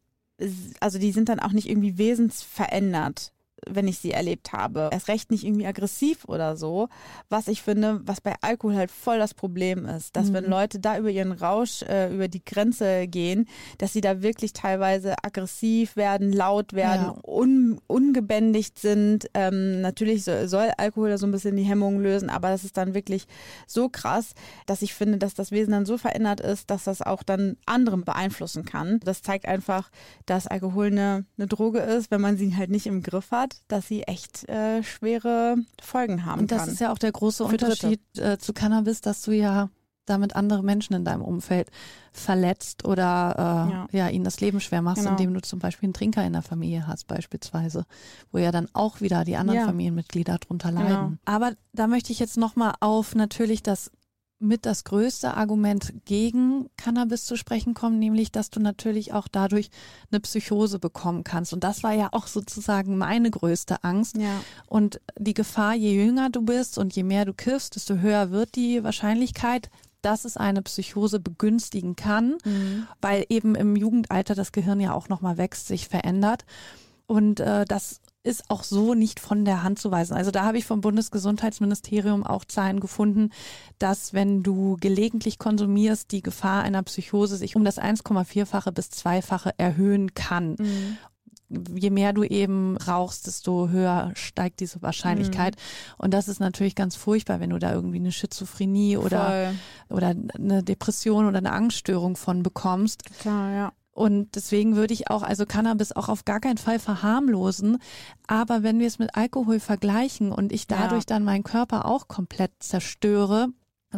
[0.80, 3.32] also die sind dann auch nicht irgendwie wesensverändert
[3.68, 4.90] wenn ich sie erlebt habe.
[4.92, 6.88] Erst recht nicht irgendwie aggressiv oder so,
[7.28, 10.34] was ich finde, was bei Alkohol halt voll das Problem ist, dass mhm.
[10.34, 13.46] wenn Leute da über ihren Rausch, äh, über die Grenze gehen,
[13.78, 17.18] dass sie da wirklich teilweise aggressiv werden, laut werden, ja.
[17.28, 19.28] un, ungebändigt sind.
[19.34, 22.76] Ähm, natürlich soll, soll Alkohol da so ein bisschen die Hemmung lösen, aber das ist
[22.76, 23.26] dann wirklich
[23.66, 24.34] so krass,
[24.66, 28.04] dass ich finde, dass das Wesen dann so verändert ist, dass das auch dann anderen
[28.04, 29.00] beeinflussen kann.
[29.00, 29.90] Das zeigt einfach,
[30.26, 33.62] dass Alkohol eine, eine Droge ist, wenn man sie halt nicht im Griff hat hat,
[33.68, 36.68] dass sie echt äh, schwere Folgen haben Und das kann.
[36.70, 39.70] ist ja auch der große Unterschied äh, zu Cannabis, dass du ja
[40.06, 41.70] damit andere Menschen in deinem Umfeld
[42.12, 43.86] verletzt oder äh, ja.
[43.92, 44.08] ja.
[44.08, 45.12] ihnen das Leben schwer machst, genau.
[45.12, 47.84] indem du zum Beispiel einen Trinker in der Familie hast beispielsweise,
[48.32, 49.66] wo ja dann auch wieder die anderen ja.
[49.66, 50.88] Familienmitglieder drunter leiden.
[50.88, 51.12] Genau.
[51.26, 53.92] Aber da möchte ich jetzt nochmal auf natürlich das
[54.40, 59.70] mit das größte Argument gegen Cannabis zu sprechen kommen, nämlich, dass du natürlich auch dadurch
[60.10, 61.52] eine Psychose bekommen kannst.
[61.52, 64.16] Und das war ja auch sozusagen meine größte Angst.
[64.16, 64.40] Ja.
[64.66, 68.56] Und die Gefahr, je jünger du bist und je mehr du kiffst, desto höher wird
[68.56, 72.86] die Wahrscheinlichkeit, dass es eine Psychose begünstigen kann, mhm.
[73.02, 76.46] weil eben im Jugendalter das Gehirn ja auch nochmal wächst, sich verändert.
[77.06, 80.14] Und äh, das ist auch so nicht von der Hand zu weisen.
[80.14, 83.30] Also da habe ich vom Bundesgesundheitsministerium auch Zahlen gefunden,
[83.78, 89.54] dass wenn du gelegentlich konsumierst, die Gefahr einer Psychose sich um das 1,4-fache bis zweifache
[89.58, 90.56] erhöhen kann.
[90.58, 90.98] Mhm
[91.74, 95.56] je mehr du eben rauchst, desto höher steigt diese Wahrscheinlichkeit.
[95.56, 95.94] Mhm.
[95.98, 99.52] Und das ist natürlich ganz furchtbar, wenn du da irgendwie eine Schizophrenie oder,
[99.88, 103.02] oder eine Depression oder eine Angststörung von bekommst.
[103.20, 103.72] Klar, ja.
[103.92, 107.78] Und deswegen würde ich auch, also Cannabis auch auf gar keinen Fall verharmlosen.
[108.26, 111.06] Aber wenn wir es mit Alkohol vergleichen und ich dadurch ja.
[111.08, 113.48] dann meinen Körper auch komplett zerstöre,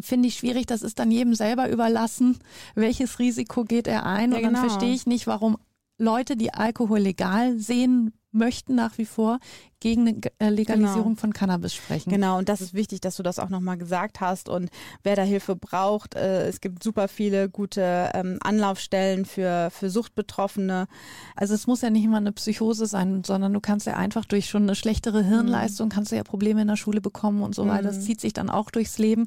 [0.01, 0.67] finde ich schwierig.
[0.67, 2.39] Das ist dann jedem selber überlassen,
[2.75, 4.33] welches Risiko geht er ein.
[4.33, 4.67] Ja, und dann genau.
[4.67, 5.59] verstehe ich nicht, warum
[5.99, 9.39] Leute, die Alkohol legal sehen möchten nach wie vor
[9.81, 11.21] gegen eine äh, Legalisierung genau.
[11.21, 12.11] von Cannabis sprechen.
[12.11, 14.49] Genau, und das ist wichtig, dass du das auch nochmal gesagt hast.
[14.49, 14.71] Und
[15.03, 20.87] wer da Hilfe braucht, äh, es gibt super viele gute ähm, Anlaufstellen für, für Suchtbetroffene.
[21.35, 24.49] Also es muss ja nicht immer eine Psychose sein, sondern du kannst ja einfach durch
[24.49, 25.93] schon eine schlechtere Hirnleistung, mhm.
[25.93, 27.83] kannst du ja Probleme in der Schule bekommen und so weiter.
[27.83, 28.03] Das mhm.
[28.03, 29.27] zieht sich dann auch durchs Leben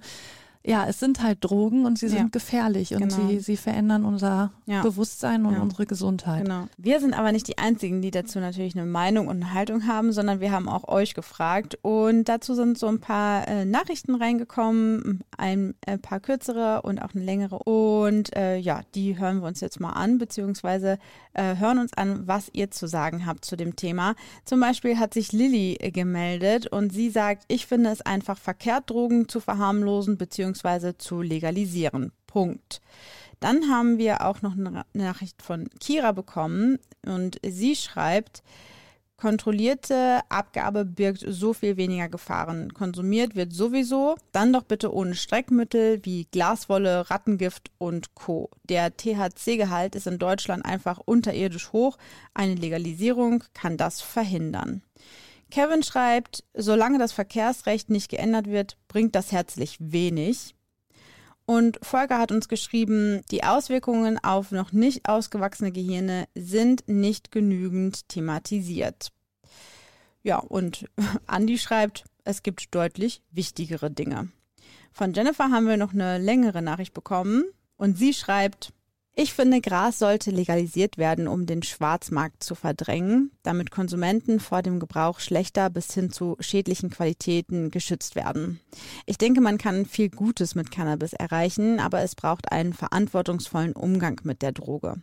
[0.68, 2.28] ja, es sind halt Drogen und sie sind ja.
[2.32, 3.28] gefährlich und genau.
[3.28, 4.82] sie, sie verändern unser ja.
[4.82, 5.62] Bewusstsein und ja.
[5.62, 6.44] unsere Gesundheit.
[6.44, 6.68] Genau.
[6.78, 10.12] Wir sind aber nicht die Einzigen, die dazu natürlich eine Meinung und eine Haltung haben,
[10.12, 15.24] sondern wir haben auch euch gefragt und dazu sind so ein paar äh, Nachrichten reingekommen,
[15.38, 19.62] ein äh, paar kürzere und auch eine längere und äh, ja, die hören wir uns
[19.62, 20.98] jetzt mal an, beziehungsweise
[21.34, 24.16] äh, hören uns an, was ihr zu sagen habt zu dem Thema.
[24.44, 29.28] Zum Beispiel hat sich Lilly gemeldet und sie sagt, ich finde es einfach verkehrt, Drogen
[29.28, 32.12] zu verharmlosen, beziehungsweise zu legalisieren.
[32.28, 32.82] Punkt.
[33.40, 38.44] Dann haben wir auch noch eine Nachricht von Kira bekommen und sie schreibt,
[39.18, 42.74] kontrollierte Abgabe birgt so viel weniger Gefahren.
[42.74, 48.50] Konsumiert wird sowieso, dann doch bitte ohne Streckmittel wie Glaswolle, Rattengift und Co.
[48.68, 51.98] Der THC-Gehalt ist in Deutschland einfach unterirdisch hoch.
[52.34, 54.82] Eine Legalisierung kann das verhindern.
[55.52, 60.55] Kevin schreibt, solange das Verkehrsrecht nicht geändert wird, bringt das herzlich wenig.
[61.46, 68.10] Und Volker hat uns geschrieben, die Auswirkungen auf noch nicht ausgewachsene Gehirne sind nicht genügend
[68.10, 69.12] thematisiert.
[70.24, 70.90] Ja, und
[71.28, 74.30] Andi schreibt, es gibt deutlich wichtigere Dinge.
[74.92, 77.44] Von Jennifer haben wir noch eine längere Nachricht bekommen
[77.78, 78.74] und sie schreibt,
[79.16, 84.80] ich finde, Gras sollte legalisiert werden, um den Schwarzmarkt zu verdrängen, damit Konsumenten vor dem
[84.80, 88.60] Gebrauch schlechter bis hin zu schädlichen Qualitäten geschützt werden.
[89.06, 94.20] Ich denke, man kann viel Gutes mit Cannabis erreichen, aber es braucht einen verantwortungsvollen Umgang
[94.24, 95.02] mit der Droge.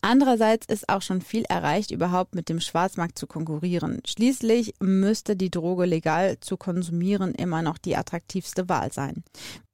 [0.00, 4.00] Andererseits ist auch schon viel erreicht, überhaupt mit dem Schwarzmarkt zu konkurrieren.
[4.06, 9.24] Schließlich müsste die Droge legal zu konsumieren immer noch die attraktivste Wahl sein.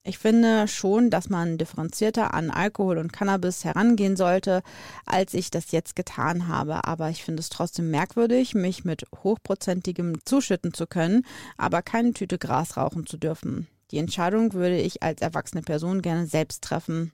[0.08, 4.62] Ich finde schon, dass man differenzierter an Alkohol und Cannabis herangehen sollte,
[5.04, 6.84] als ich das jetzt getan habe.
[6.84, 11.26] Aber ich finde es trotzdem merkwürdig, mich mit hochprozentigem zuschütten zu können,
[11.58, 13.68] aber keine Tüte Gras rauchen zu dürfen.
[13.90, 17.12] Die Entscheidung würde ich als erwachsene Person gerne selbst treffen.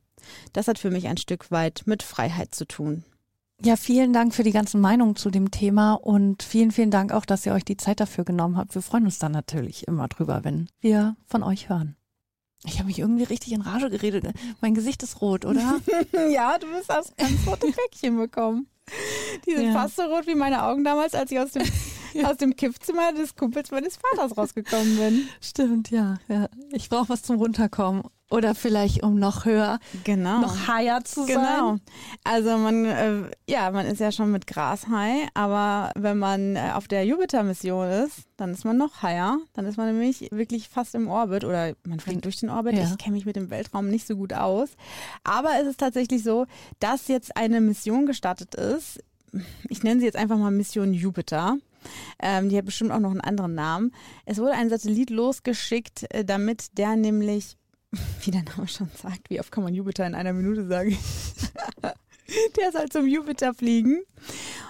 [0.52, 3.04] Das hat für mich ein Stück weit mit Freiheit zu tun.
[3.62, 7.24] Ja, vielen Dank für die ganzen Meinungen zu dem Thema und vielen, vielen Dank auch,
[7.24, 8.74] dass ihr euch die Zeit dafür genommen habt.
[8.74, 11.96] Wir freuen uns dann natürlich immer drüber, wenn wir von euch hören.
[12.66, 14.26] Ich habe mich irgendwie richtig in Rage geredet.
[14.60, 15.80] Mein Gesicht ist rot, oder?
[16.30, 18.66] ja, du bist aus ganz rote Päckchen bekommen.
[19.46, 19.72] Die sind ja.
[19.72, 21.62] fast so rot wie meine Augen damals, als ich aus dem,
[22.24, 25.28] aus dem Kiffzimmer des Kumpels meines Vaters rausgekommen bin.
[25.40, 26.18] Stimmt, ja.
[26.28, 26.48] ja.
[26.70, 28.02] Ich brauche was zum Runterkommen.
[28.34, 30.40] Oder vielleicht um noch höher, genau.
[30.40, 31.36] noch higher zu sein.
[31.36, 31.76] Genau.
[32.24, 36.72] Also man, äh, ja, man ist ja schon mit Gras high, aber wenn man äh,
[36.74, 39.38] auf der Jupiter-Mission ist, dann ist man noch higher.
[39.52, 42.74] Dann ist man nämlich wirklich fast im Orbit oder man fliegt durch den Orbit.
[42.74, 42.82] Ja.
[42.82, 44.70] Ich kenne mich mit dem Weltraum nicht so gut aus.
[45.22, 46.46] Aber es ist tatsächlich so,
[46.80, 48.98] dass jetzt eine Mission gestartet ist.
[49.68, 51.56] Ich nenne sie jetzt einfach mal Mission Jupiter.
[52.18, 53.92] Ähm, die hat bestimmt auch noch einen anderen Namen.
[54.24, 57.56] Es wurde ein Satellit losgeschickt, äh, damit der nämlich
[58.22, 60.96] wie der Name schon sagt, wie oft kann man Jupiter in einer Minute sagen?
[62.56, 64.02] der soll zum Jupiter fliegen.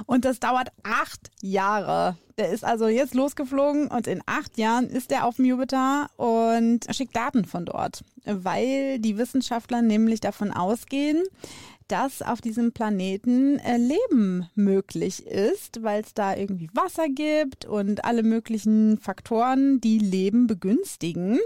[0.06, 2.16] Und das dauert acht Jahre.
[2.37, 6.80] Der ist also jetzt losgeflogen und in acht Jahren ist er auf dem Jupiter und
[6.90, 11.22] schickt Daten von dort, weil die Wissenschaftler nämlich davon ausgehen,
[11.88, 18.05] dass auf diesem Planeten äh, Leben möglich ist, weil es da irgendwie Wasser gibt und
[18.05, 21.38] alle möglichen Faktoren, die Leben begünstigen.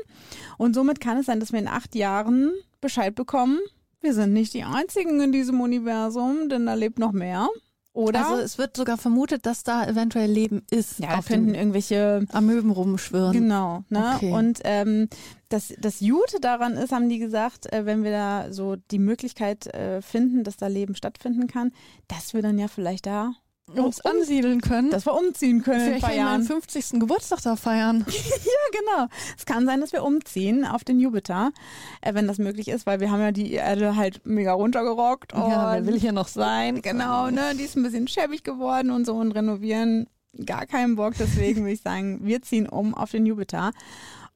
[0.56, 3.58] Und somit kann es sein, dass wir in acht Jahren Bescheid bekommen,
[4.00, 7.48] wir sind nicht die Einzigen in diesem Universum, denn da lebt noch mehr.
[7.92, 8.28] Oder?
[8.28, 11.00] Also es wird sogar vermutet, dass da eventuell Leben ist.
[11.00, 13.32] Ja, da könnten irgendwelche Amöben rumschwirren.
[13.32, 13.84] Genau.
[13.88, 14.12] Ne?
[14.14, 14.32] Okay.
[14.32, 15.08] Und ähm,
[15.48, 19.66] das, das Gute daran ist, haben die gesagt, äh, wenn wir da so die Möglichkeit
[19.74, 21.72] äh, finden, dass da Leben stattfinden kann,
[22.06, 23.32] dass wir dann ja vielleicht da
[23.76, 24.90] uns ansiedeln können.
[24.90, 26.42] Dass wir umziehen können Vielleicht in ein Jahren.
[26.42, 27.00] 50.
[27.00, 28.04] Geburtstag da feiern.
[28.08, 29.08] ja, genau.
[29.36, 31.52] Es kann sein, dass wir umziehen auf den Jupiter,
[32.00, 35.32] äh, wenn das möglich ist, weil wir haben ja die Erde halt mega runtergerockt.
[35.32, 36.82] Ja, wer will hier noch sein?
[36.82, 37.54] Genau, ne?
[37.58, 40.08] Die ist ein bisschen schäbig geworden und so und renovieren
[40.44, 41.14] gar keinen Bock.
[41.18, 43.72] Deswegen würde ich sagen, wir ziehen um auf den Jupiter.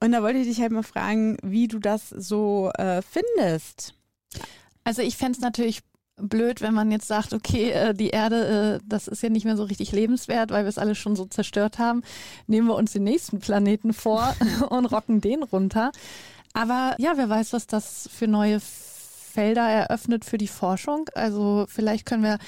[0.01, 3.95] Und da wollte ich dich halt mal fragen, wie du das so äh, findest.
[4.85, 5.83] Also ich fände es natürlich
[6.17, 9.57] blöd, wenn man jetzt sagt, okay, äh, die Erde, äh, das ist ja nicht mehr
[9.57, 12.03] so richtig lebenswert, weil wir es alles schon so zerstört haben.
[12.47, 14.35] Nehmen wir uns den nächsten Planeten vor
[14.71, 15.93] und rocken den runter.
[16.53, 21.09] Aber ja, wer weiß, was das für neue Felder eröffnet für die Forschung.
[21.15, 22.39] Also vielleicht können wir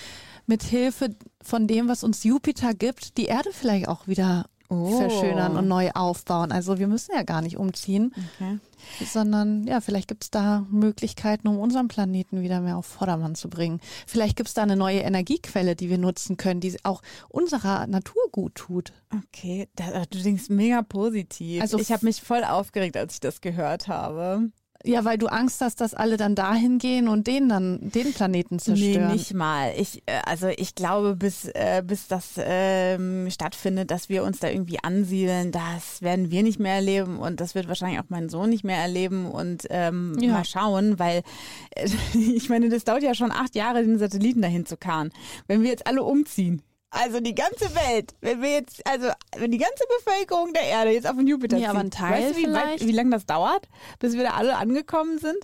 [0.46, 4.98] mit Hilfe von dem, was uns Jupiter gibt, die Erde vielleicht auch wieder oh.
[4.98, 6.52] verschönern und neu aufbauen.
[6.52, 8.58] Also wir müssen ja gar nicht umziehen, okay.
[9.04, 13.48] Sondern ja, vielleicht gibt es da Möglichkeiten, um unseren Planeten wieder mehr auf Vordermann zu
[13.48, 13.80] bringen.
[14.06, 18.22] Vielleicht gibt es da eine neue Energiequelle, die wir nutzen können, die auch unserer Natur
[18.32, 18.92] gut tut.
[19.12, 21.62] Okay, das, du denkst mega positiv.
[21.62, 24.50] Also ich habe mich voll aufgeregt, als ich das gehört habe.
[24.86, 28.58] Ja, weil du Angst hast, dass alle dann dahin gehen und den dann den Planeten
[28.58, 29.08] zerstören.
[29.08, 29.72] Nee, nicht mal.
[29.78, 34.48] Ich, äh, also ich glaube, bis, äh, bis das ähm, stattfindet, dass wir uns da
[34.48, 38.50] irgendwie ansiedeln, das werden wir nicht mehr erleben und das wird wahrscheinlich auch mein Sohn
[38.50, 40.32] nicht mehr erleben und ähm, ja.
[40.32, 41.22] mal schauen, weil
[41.70, 45.12] äh, ich meine, das dauert ja schon acht Jahre, den Satelliten dahin zu karren.
[45.46, 46.62] Wenn wir jetzt alle umziehen,
[46.94, 51.08] also die ganze Welt, wenn wir jetzt, also wenn die ganze Bevölkerung der Erde jetzt
[51.08, 53.26] auf den Jupiter ja, zieht, aber ein Teil weißt du, wie, weit, wie lange das
[53.26, 55.38] dauert, bis wir da alle angekommen sind?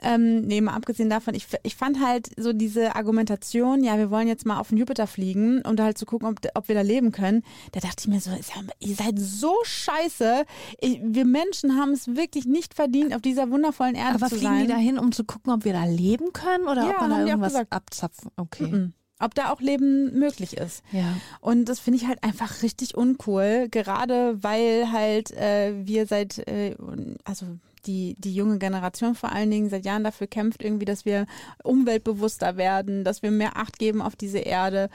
[0.00, 4.28] Ähm, nee, mal abgesehen davon, ich, ich fand halt so diese Argumentation, ja, wir wollen
[4.28, 6.82] jetzt mal auf den Jupiter fliegen, um da halt zu gucken, ob, ob wir da
[6.82, 7.42] leben können.
[7.72, 8.30] Da dachte ich mir so,
[8.80, 10.44] ihr seid so scheiße.
[10.80, 14.46] Ich, wir Menschen haben es wirklich nicht verdient, auf dieser wundervollen Erde aber zu sein.
[14.46, 16.90] Aber fliegen die da hin, um zu gucken, ob wir da leben können oder ja,
[16.90, 18.30] ob man da irgendwas abzapfen?
[18.36, 18.66] Okay.
[18.66, 20.82] Mm -mm ob da auch Leben möglich ist.
[20.92, 21.16] Ja.
[21.40, 26.76] Und das finde ich halt einfach richtig uncool, gerade weil halt äh, wir seit, äh,
[27.24, 27.46] also
[27.86, 31.26] die, die junge Generation vor allen Dingen seit Jahren dafür kämpft, irgendwie, dass wir
[31.64, 34.88] umweltbewusster werden, dass wir mehr Acht geben auf diese Erde.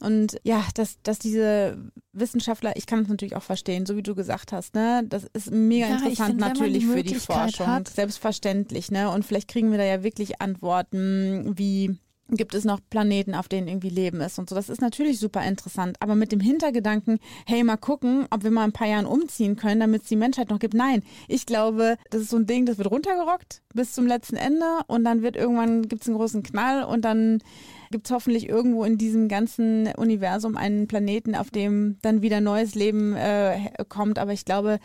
[0.00, 1.78] Und ja, dass, dass diese
[2.12, 5.04] Wissenschaftler, ich kann es natürlich auch verstehen, so wie du gesagt hast, ne?
[5.08, 7.66] Das ist mega Ja, interessant find, natürlich die für die Forschung.
[7.66, 7.88] hat.
[7.88, 9.10] Selbstverständlich, ne?
[9.10, 11.96] Und vielleicht kriegen wir da ja wirklich Antworten wie
[12.28, 14.54] gibt es noch Planeten, auf denen irgendwie Leben ist und so.
[14.54, 15.96] Das ist natürlich super interessant.
[16.00, 19.56] Aber mit dem Hintergedanken, hey, mal gucken, ob wir mal in ein paar Jahren umziehen
[19.56, 20.74] können, damit es die Menschheit noch gibt.
[20.74, 24.64] Nein, ich glaube, das ist so ein Ding, das wird runtergerockt bis zum letzten Ende
[24.86, 27.42] und dann wird irgendwann, gibt es einen großen Knall und dann
[27.90, 32.74] gibt es hoffentlich irgendwo in diesem ganzen Universum einen Planeten, auf dem dann wieder neues
[32.74, 34.18] Leben äh, kommt.
[34.18, 34.80] Aber ich glaube,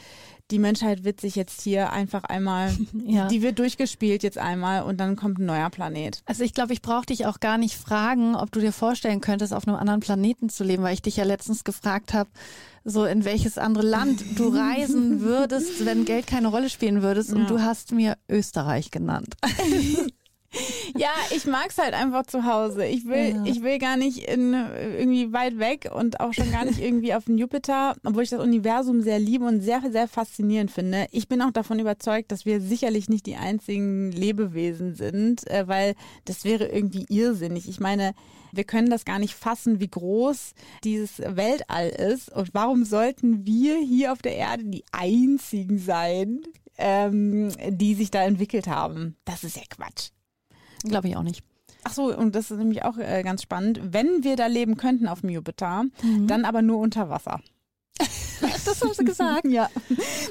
[0.51, 3.27] die Menschheit wird sich jetzt hier einfach einmal, Ja.
[3.27, 6.21] die wird durchgespielt jetzt einmal und dann kommt ein neuer Planet.
[6.25, 9.53] Also ich glaube, ich brauche dich auch gar nicht fragen, ob du dir vorstellen könntest,
[9.53, 12.29] auf einem anderen Planeten zu leben, weil ich dich ja letztens gefragt habe,
[12.83, 17.31] so in welches andere Land du reisen würdest, wenn Geld keine Rolle spielen würdest.
[17.31, 17.47] Und Ja.
[17.47, 19.35] du hast mir Österreich genannt.
[20.97, 22.85] Ja, ich mag's halt einfach zu Hause.
[22.85, 23.43] Ich will, Ja.
[23.45, 27.25] ich will gar nicht in, irgendwie weit weg und auch schon gar nicht irgendwie auf
[27.25, 31.07] den Jupiter, obwohl ich das Universum sehr liebe und sehr, sehr faszinierend finde.
[31.11, 35.95] Ich bin auch davon überzeugt, dass wir sicherlich nicht die einzigen Lebewesen sind, äh, weil
[36.25, 37.67] das wäre irgendwie irrsinnig.
[37.69, 38.13] Ich meine,
[38.51, 42.31] wir können das gar nicht fassen, wie groß dieses Weltall ist.
[42.35, 46.41] Und warum sollten wir hier auf der Erde die einzigen sein,
[46.77, 49.15] ähm, die sich da entwickelt haben?
[49.25, 50.09] Das ist ja Quatsch.
[50.83, 51.43] Glaube ich auch nicht.
[51.83, 53.79] Ach so, und das ist nämlich auch äh, ganz spannend.
[53.83, 56.27] Wenn wir da leben könnten auf dem Jupiter, Mhm.
[56.27, 57.39] dann aber nur unter Wasser.
[58.65, 59.45] Das haben sie gesagt.
[59.47, 59.69] Ja.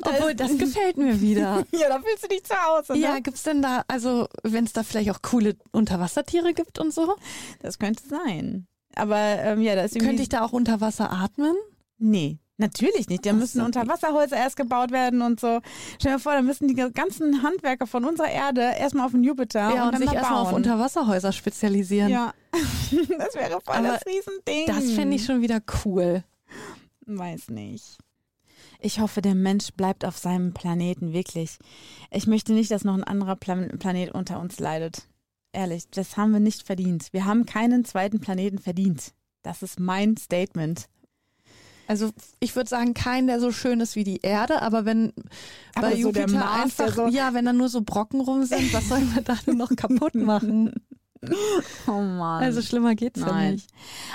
[0.02, 1.64] Obwohl, das gefällt mir wieder.
[1.72, 2.92] Ja, da fühlst du dich zu Hause.
[2.94, 3.00] Ne?
[3.00, 7.16] Ja, gibt's denn da, also wenn es da vielleicht auch coole Unterwassertiere gibt und so,
[7.60, 8.66] Das könnte sein.
[8.94, 10.06] Aber ähm, ja, da ist irgendwie.
[10.06, 11.54] könnte ich da auch unter Wasser atmen?
[11.98, 12.38] Nee.
[12.60, 13.24] Natürlich nicht.
[13.24, 13.64] Da müssen so.
[13.64, 15.60] Unterwasserhäuser erst gebaut werden und so.
[16.00, 19.60] Stell dir vor, da müssen die ganzen Handwerker von unserer Erde erstmal auf den Jupiter
[19.60, 20.52] Ja, und, und, dann sich erstmal auf.
[20.52, 22.10] Unterwasserhäuser spezialisieren.
[22.10, 22.34] Ja.
[22.52, 24.66] das wäre voll Aber das Riesending.
[24.66, 26.24] Das finde ich schon wieder cool.
[27.06, 27.96] Weiß nicht.
[28.80, 31.58] Ich hoffe, der Mensch bleibt auf seinem Planeten, wirklich.
[32.10, 35.08] Ich möchte nicht, dass noch ein anderer Plan Planet unter uns leidet.
[35.52, 37.08] Ehrlich, das haben wir nicht verdient.
[37.12, 39.14] Wir haben keinen zweiten Planeten verdient.
[39.42, 40.88] Das ist mein Statement.
[41.88, 45.12] Also ich würde sagen, kein, der so schön ist wie die Erde, aber wenn
[45.74, 48.72] Aber bei so Jupiter Mars, einfach, so- ja, wenn da nur so Brocken rum sind,
[48.72, 50.72] was sollen wir da denn noch kaputt machen?
[51.88, 52.44] Oh Mann.
[52.44, 53.54] Also schlimmer geht's ja Nein.
[53.54, 53.68] nicht.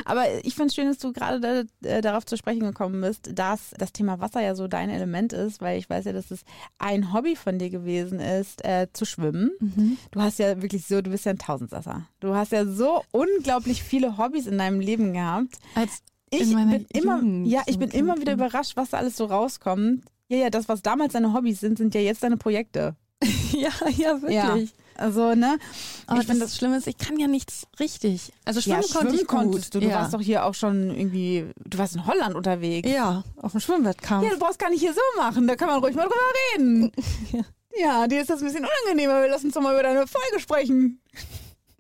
[0.05, 3.29] Aber ich finde es schön, dass du gerade da, äh, darauf zu sprechen gekommen bist,
[3.33, 6.43] dass das Thema Wasser ja so dein Element ist, weil ich weiß ja, dass es
[6.79, 9.51] ein Hobby von dir gewesen ist, äh, zu schwimmen.
[9.59, 9.97] Mhm.
[10.12, 12.07] Du hast ja wirklich so, du bist ja ein Tausendsasser.
[12.21, 15.57] Du hast ja so unglaublich viele Hobbys in deinem Leben gehabt.
[15.75, 15.99] Als
[16.41, 20.04] Ich bin immer, Jugend, ja, ich bin immer wieder überrascht, was da alles so rauskommt.
[20.28, 22.96] Ja, ja, das, was damals deine Hobbys sind, sind ja jetzt deine Projekte.
[23.52, 24.74] ja, ja, wirklich.
[24.96, 25.58] Also, ne?
[26.06, 28.32] Aber ich finde das Schlimme ist, ich kann ja nichts richtig.
[28.46, 29.39] Also schwimmen ja, konnte schwimmen ich gut.
[29.39, 29.80] konntest du.
[29.80, 29.96] Du ja.
[29.96, 32.89] warst doch hier auch schon irgendwie, du warst in Holland unterwegs.
[32.89, 34.24] ja, auf dem Schwimmwettkampf.
[34.26, 36.15] Ja, du brauchst gar nicht hier so machen, da kann man ruhig mal drüber
[36.56, 36.91] reden.
[37.32, 37.41] Ja.
[37.76, 39.22] Ja, dir ist das ein bisschen unangenehmer.
[39.22, 41.02] Wir lassen uns doch mal über deine Folge sprechen.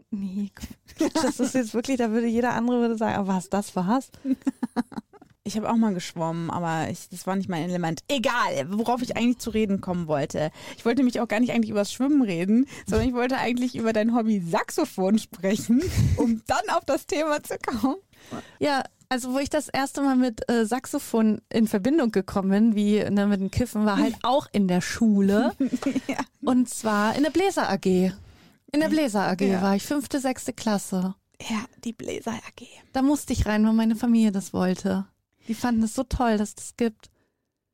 [0.09, 0.49] Nee,
[1.13, 4.09] das ist jetzt wirklich, da würde jeder andere würde sagen, aber was, das war's?
[5.45, 8.01] Ich habe auch mal geschwommen, aber ich, das war nicht mein Element.
[8.07, 10.51] Egal, worauf ich eigentlich zu reden kommen wollte.
[10.77, 13.75] Ich wollte nämlich auch gar nicht eigentlich über das Schwimmen reden, sondern ich wollte eigentlich
[13.75, 15.81] über dein Hobby Saxophon sprechen,
[16.15, 17.97] um dann auf das Thema zu kommen.
[18.59, 23.03] Ja, also wo ich das erste Mal mit äh, Saxophon in Verbindung gekommen bin, wie
[23.03, 25.51] ne, mit dem Kiffen, war halt auch in der Schule.
[26.07, 26.19] Ja.
[26.41, 28.13] Und zwar in der Bläser AG.
[28.73, 29.61] In der Bläser AG Ja.
[29.61, 31.15] war ich fünfte, sechste Klasse.
[31.41, 32.67] Ja, die Bläser AG.
[32.91, 35.05] Da musste ich rein, weil meine Familie das wollte.
[35.47, 37.09] Die fanden es so toll, dass es das gibt.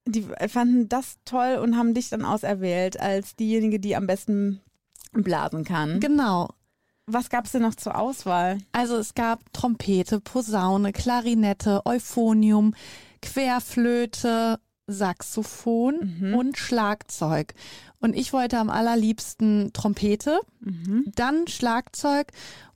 [0.07, 4.61] Die fanden das toll und haben dich dann auserwählt als diejenige, die am besten
[5.13, 5.99] blasen kann.
[5.99, 6.49] Genau.
[7.05, 8.59] Was gab's denn noch zur Auswahl?
[8.71, 12.73] Also es gab Trompete, Posaune, Klarinette, Euphonium,
[13.21, 14.59] Querflöte,
[14.91, 16.33] Saxophon Mhm.
[16.35, 17.53] und Schlagzeug.
[17.99, 21.05] Und ich wollte am allerliebsten Trompete, Mhm.
[21.15, 22.27] dann Schlagzeug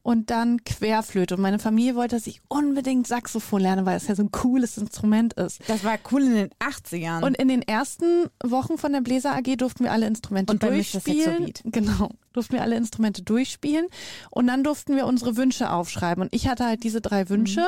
[0.02, 1.36] und dann Querflöte.
[1.36, 4.78] Und meine Familie wollte, dass ich unbedingt Saxophon lerne, weil es ja so ein cooles
[4.78, 5.62] Instrument ist.
[5.68, 7.24] Das war cool in den 80ern.
[7.24, 11.46] Und in den ersten Wochen von der Bläser AG durften wir alle Instrumente Und durchspielen.
[11.46, 11.62] Sexobeat.
[11.66, 13.88] Genau, durften wir alle Instrumente durchspielen
[14.30, 16.22] und dann durften wir unsere Wünsche aufschreiben.
[16.24, 17.66] Und ich hatte halt diese drei Wünsche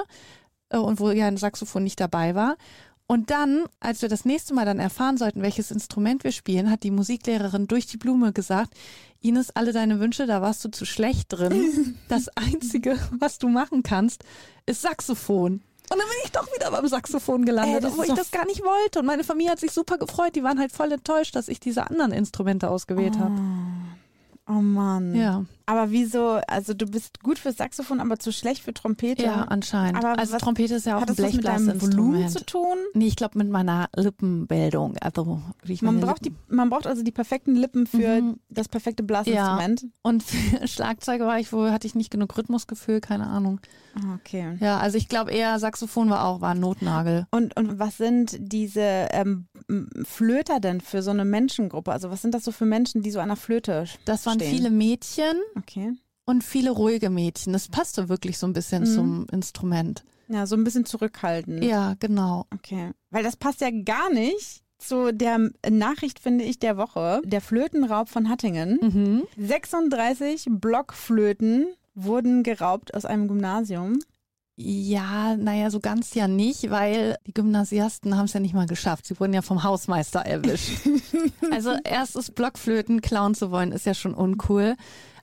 [0.70, 2.58] äh, und wo ja ein Saxophon nicht dabei war.
[3.08, 6.82] Und dann, als wir das nächste Mal dann erfahren sollten, welches Instrument wir spielen, hat
[6.82, 8.74] die Musiklehrerin durch die Blume gesagt,
[9.22, 11.96] Ines, alle deine Wünsche, da warst du zu schlecht drin.
[12.08, 14.24] Das Einzige, was du machen kannst,
[14.66, 15.54] ist Saxophon.
[15.90, 18.46] Und dann bin ich doch wieder beim Saxophon gelandet, Ey, das obwohl ich das gar
[18.46, 19.00] nicht wollte.
[19.00, 20.36] Und meine Familie hat sich super gefreut.
[20.36, 23.40] Die waren halt voll enttäuscht, dass ich diese anderen Instrumente ausgewählt habe.
[24.48, 25.16] Oh Mann.
[25.16, 29.24] Ja, Aber wieso, also du bist gut fürs Saxophon, aber zu schlecht für Trompete?
[29.24, 29.98] ja, anscheinend.
[29.98, 32.32] Aber also was- Trompete ist ja auch Hat ein das was mit deinem Volumen Blechblasinstrument.
[32.32, 32.78] zu tun?
[32.94, 34.96] Nee, ich glaube mit meiner Lippenbildung.
[35.02, 38.40] Also wie ich Man braucht, Lippen- die, man braucht also die perfekten Lippen für Mhm.
[38.50, 39.86] das perfekte Blasinstrument.
[40.02, 40.36] Und für
[40.68, 43.60] Schlagzeuger war ich wohl, hatte ich nicht genug Rhythmusgefühl, keine Ahnung.
[43.96, 44.58] Ah, Okay.
[44.60, 47.28] Ja, also ich glaube eher Saxophon war auch, war ein Notnagel.
[47.32, 48.82] Und, und was sind diese
[49.12, 49.48] ähm,
[50.04, 51.92] Flöter denn für so eine Menschengruppe?
[51.92, 54.52] Also was sind das so für Menschen, die so an der Flöte Das waren stehen?
[54.54, 55.94] viele Mädchen Okay.
[56.26, 57.54] und viele ruhige Mädchen.
[57.54, 58.88] Das passte wirklich so ein bisschen Mhm.
[58.88, 60.04] zum Instrument.
[60.28, 61.64] Ja, so ein bisschen zurückhaltend.
[61.64, 62.46] Ja, genau.
[62.54, 62.92] Okay.
[63.12, 67.22] Weil das passt ja gar nicht zu der Nachricht, finde ich, der Woche.
[67.26, 68.80] Der Flötenraub von Hattingen.
[68.82, 69.24] Mhm.
[69.38, 74.00] 36 Blockflöten wurden geraubt aus einem Gymnasium.
[74.58, 79.06] Ja, naja, so ganz ja nicht, weil die Gymnasiasten haben es ja nicht mal geschafft.
[79.06, 80.80] Sie wurden ja vom Hausmeister erwischt.
[81.52, 84.76] also erstes Blockflöten klauen zu wollen, ist ja schon uncool.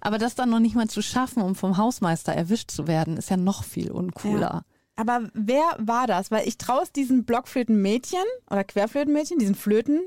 [0.05, 3.31] Aber das dann noch nicht mal zu schaffen, um vom Hausmeister erwischt zu werden, ist
[3.31, 4.65] ja noch viel uncooler.
[4.97, 6.31] Aber wer war das?
[6.33, 10.01] Weil ich traue es diesen Blockflötenmädchen oder Querflötenmädchen, diesen Flöten,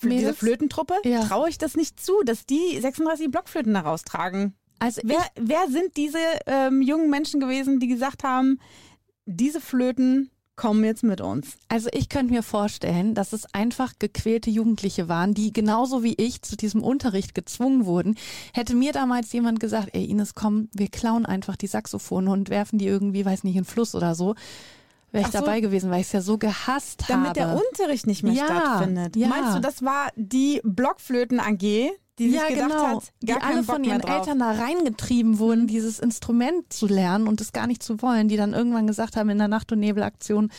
[0.00, 0.20] Fl- Mädels?
[0.20, 1.24] dieser Flötentruppe, Ja.
[1.24, 4.54] traue ich das nicht zu, dass die 36 Blockflöten da raustragen.
[4.78, 8.60] Also Wer, wer sind diese ähm, jungen Menschen gewesen, die gesagt haben,
[9.26, 10.30] diese Flöten
[10.60, 11.56] kommen jetzt mit uns?
[11.68, 16.42] Also ich könnte mir vorstellen, dass es einfach gequälte Jugendliche waren, die genauso wie ich
[16.42, 18.16] zu diesem Unterricht gezwungen wurden.
[18.52, 22.78] Hätte mir damals jemand gesagt, ey Ines, komm, wir klauen einfach die Saxophone und werfen
[22.78, 24.34] die irgendwie, weiß nicht, in den Fluss oder so,
[25.12, 25.38] wäre ich so.
[25.38, 27.40] dabei gewesen, weil ich es ja so gehasst Damit habe.
[27.40, 29.16] der Unterricht nicht mehr Ja, stattfindet.
[29.16, 29.28] ja.
[29.28, 31.90] Meinst du, das war die Blockflöten AG,
[32.20, 32.96] die sich ja, gedacht genau.
[32.96, 34.02] hat, die alle von ihren.
[34.02, 38.36] Eltern da reingetrieben wurden, dieses Instrument zu lernen und es gar nicht zu wollen, die
[38.36, 40.52] dann irgendwann gesagt haben in der Nacht- und Nebelaktion,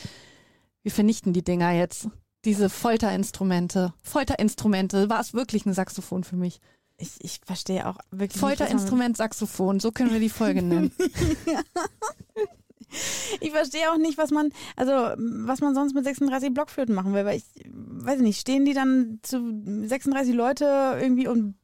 [0.82, 2.07] wir vernichten die Dinger jetzt.
[2.45, 3.93] Diese Folterinstrumente.
[4.01, 6.59] Folterinstrumente, war es wirklich ein Saxophon für mich.
[6.97, 10.91] Ich, ich verstehe auch wirklich Folterinstrument, Saxophon, so können wir die Folge nennen.
[13.39, 17.26] Ich verstehe auch nicht, was man, also was man sonst mit 36 Blockflöten machen will,
[17.26, 19.39] weil ich weiß nicht, stehen die dann zu
[19.88, 21.56] 36 Leute irgendwie und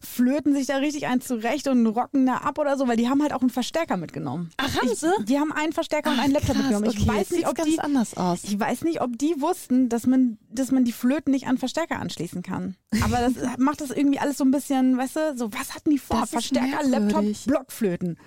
[0.00, 3.22] flöten sich da richtig ein zurecht und rocken da ab oder so, weil die haben
[3.22, 4.50] halt auch einen Verstärker mitgenommen.
[4.56, 5.12] Ach, haben ich, sie?
[5.24, 6.90] Die haben einen Verstärker und einen Laptop Krass, mitgenommen.
[6.90, 8.44] Ich okay, weiß nicht, ob ganz die anders aus.
[8.44, 11.98] ich weiß nicht, ob die wussten, dass man, dass man die Flöten nicht an Verstärker
[11.98, 12.76] anschließen kann.
[13.02, 15.98] Aber das macht das irgendwie alles so ein bisschen, weißt du, so was hatten die
[15.98, 16.20] vor?
[16.20, 17.24] Das Verstärker, Laptop.
[17.46, 18.18] Blockflöten.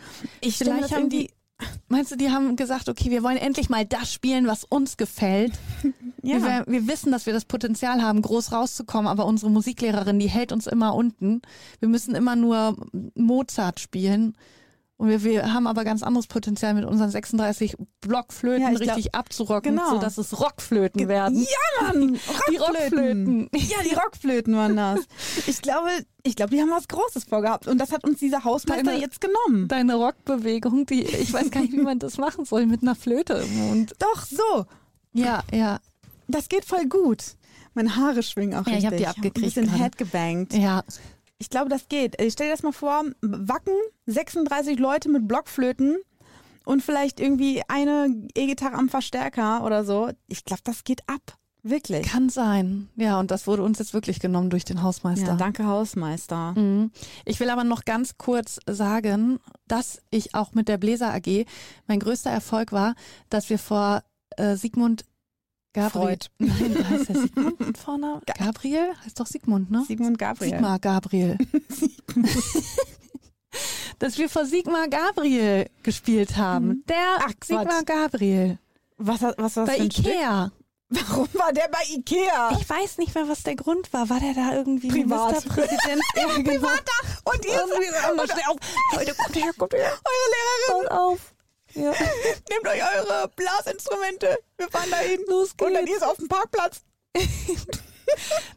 [0.42, 1.32] Ich Vielleicht haben die,
[1.88, 5.54] meinst du, die haben gesagt, okay, wir wollen endlich mal das spielen, was uns gefällt.
[6.24, 6.42] ja.
[6.42, 10.52] Wir, wir wissen, dass wir das Potenzial haben, groß rauszukommen, aber unsere Musiklehrerin, die hält
[10.52, 11.42] uns immer unten.
[11.80, 12.78] Wir müssen immer nur
[13.16, 14.36] Mozart spielen.
[15.00, 18.96] Und wir, wir haben aber ganz anderes Potenzial mit unseren 36 Blockflöten Ja, ich glaub-
[18.98, 19.92] richtig abzurocken, genau.
[19.92, 21.40] sodass es Rockflöten werden.
[21.40, 22.18] Ja, Mann!
[22.52, 23.50] Die Rockflöten.
[23.54, 25.02] Ja, die Rockflöten waren das.
[25.46, 25.90] Ich glaube,
[26.24, 27.68] ich glaube, die haben was Großes vorgehabt.
[27.68, 29.68] Und das hat uns dieser Hausmeister Deine- jetzt genommen.
[29.68, 33.34] Deine Rockbewegung, die, ich weiß gar nicht, wie man das machen soll, mit einer Flöte
[33.34, 33.94] im Mund.
[34.00, 34.66] Doch, so.
[35.14, 35.80] Ja, ja,
[36.28, 37.36] Das geht voll gut.
[37.76, 38.88] Meine Haare schwingen auch Ja, ich richtig.
[38.88, 39.84] hab die Ein abgekriegt bisschen gerade.
[39.84, 40.54] headgebankt.
[40.54, 40.84] ja.
[41.40, 42.20] Ich glaube, das geht.
[42.22, 43.74] Ich stell dir das mal vor, Wacken,
[44.08, 45.98] 36 Leute mit Blockflöten
[46.66, 50.10] und vielleicht irgendwie eine E-Gitarre am Verstärker oder so.
[50.28, 51.38] Ich glaube, das geht ab.
[51.64, 52.08] Wirklich.
[52.08, 52.88] Kann sein.
[52.96, 55.28] Ja, und das wurde uns jetzt wirklich genommen durch den Hausmeister.
[55.28, 56.54] Ja, danke Hausmeister.
[56.56, 56.92] Mhm.
[57.26, 61.46] Ich will aber noch ganz kurz sagen, dass ich auch mit der Bläser AG,
[61.88, 62.96] mein größter Erfolg war,
[63.30, 64.02] dass wir vor
[64.38, 65.04] äh, Sigmund
[65.78, 66.18] Gabriel.
[66.18, 66.26] Freud.
[66.40, 68.22] Nein, heißt der Sigmund mit Vornamen?
[68.38, 68.94] Gabriel?
[69.06, 69.84] Heißt doch Sigmund, ne?
[69.88, 70.52] Sigmund Gabriel.
[70.52, 71.38] Sigmar Gabriel.
[74.00, 76.84] dass wir vor Sigmar Gabriel gespielt haben.
[76.88, 77.02] Der Mhm.
[77.20, 77.46] Ach, Quatsch.
[77.48, 78.60] Sigmar Gabriel.
[78.98, 80.06] Was, was war das Bei für ein Stück?
[80.08, 80.52] Ikea.
[80.90, 82.58] Warum war der bei Ikea?
[82.60, 84.10] Ich weiß nicht mehr, was der Grund war.
[84.10, 85.32] War der da irgendwie Privat.
[85.32, 86.02] Ministerpräsident?
[86.16, 86.50] Ja, genau.
[86.50, 86.94] Privater.
[87.26, 88.32] Und ihr Irgendwie so anders.
[88.32, 88.58] Steh auf.
[88.96, 89.82] Leute, kommt her, kommt her.
[90.06, 91.34] eure Lehrerin, Pass auf.
[91.74, 91.92] Ja.
[92.50, 94.38] nehmt euch eure Blasinstrumente.
[94.58, 95.20] Wir fahren dahin.
[95.28, 95.98] Los Und dann geht's.
[95.98, 96.82] ist auf dem Parkplatz.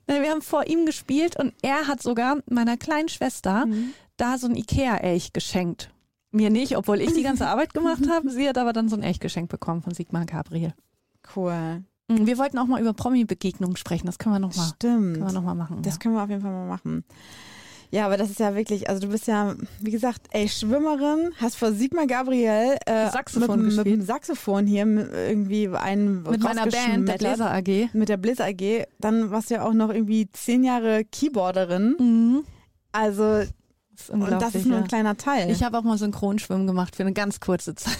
[0.07, 3.67] Nein, wir haben vor ihm gespielt und er hat sogar meiner kleinen Schwester
[4.17, 5.91] da so ein Ikea-Elch geschenkt.
[6.31, 8.31] Mir nicht, obwohl ich die ganze Arbeit gemacht habe.
[8.31, 10.73] Sie hat aber dann so ein Elch geschenkt bekommen von Sigmar Gabriel.
[11.35, 11.83] Cool.
[12.09, 14.07] Mhm, Wir wollten auch mal über Promi-Begegnungen sprechen.
[14.07, 15.35] Das können wir noch mal, können wir Stimmt.
[15.35, 15.83] noch mal machen.
[15.83, 15.99] Das ja.
[15.99, 17.05] können wir auf jeden Fall mal machen.
[17.93, 21.57] Ja, aber das ist ja wirklich, also du bist ja, wie gesagt, ey, Schwimmerin, hast
[21.57, 27.09] vor Sigmar Gabriel äh, Saxophon mit, mit dem Saxophon hier irgendwie einen Mit meiner Band,
[27.09, 27.18] der.
[27.18, 27.88] Bläser AG.
[27.93, 28.86] Mit der Bliss AG.
[29.01, 31.97] Dann warst du ja auch noch irgendwie zehn Jahre Keyboarderin.
[31.99, 32.45] Mhm.
[32.93, 33.43] Also,
[33.97, 35.51] Das und das ist nur ein kleiner Teil.
[35.51, 37.95] Ich habe auch mal Synchronschwimmen gemacht für eine ganz kurze Zeit.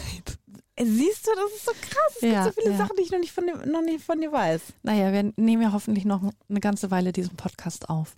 [0.83, 2.17] Siehst du, das ist so krass.
[2.17, 2.79] Es Ja, gibt so viele ja.
[2.79, 4.61] Sachen, die ich noch nicht von dir, noch nicht von dir weiß.
[4.83, 8.15] Naja, wir nehmen ja hoffentlich noch eine ganze Weile diesen Podcast auf.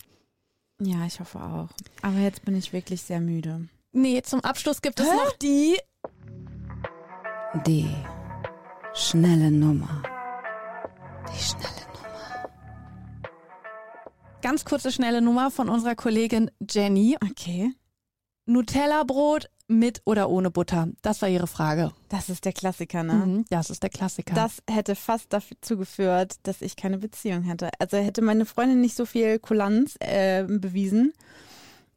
[0.85, 1.69] Ja, ich hoffe auch.
[2.03, 3.69] Aber jetzt bin ich wirklich sehr müde.
[3.93, 5.77] Nee, zum Abschluss gibt es noch die.
[7.67, 7.89] Die
[8.95, 10.03] schnelle Nummer.
[11.29, 12.51] Die schnelle Nummer.
[14.41, 17.17] Ganz kurze, schnelle Nummer von unserer Kollegin Jenny.
[17.23, 17.73] Okay.
[18.47, 20.89] Nutella-Brot mit oder ohne Butter?
[21.03, 21.93] Das war ihre Frage.
[22.09, 23.15] Das ist der Klassiker, ne?
[23.15, 24.35] Mhm, das ist der Klassiker.
[24.35, 27.71] Das hätte fast dazu geführt, dass ich keine Beziehung hätte.
[27.79, 31.13] Also hätte meine Freundin nicht so viel Kulanz äh, bewiesen,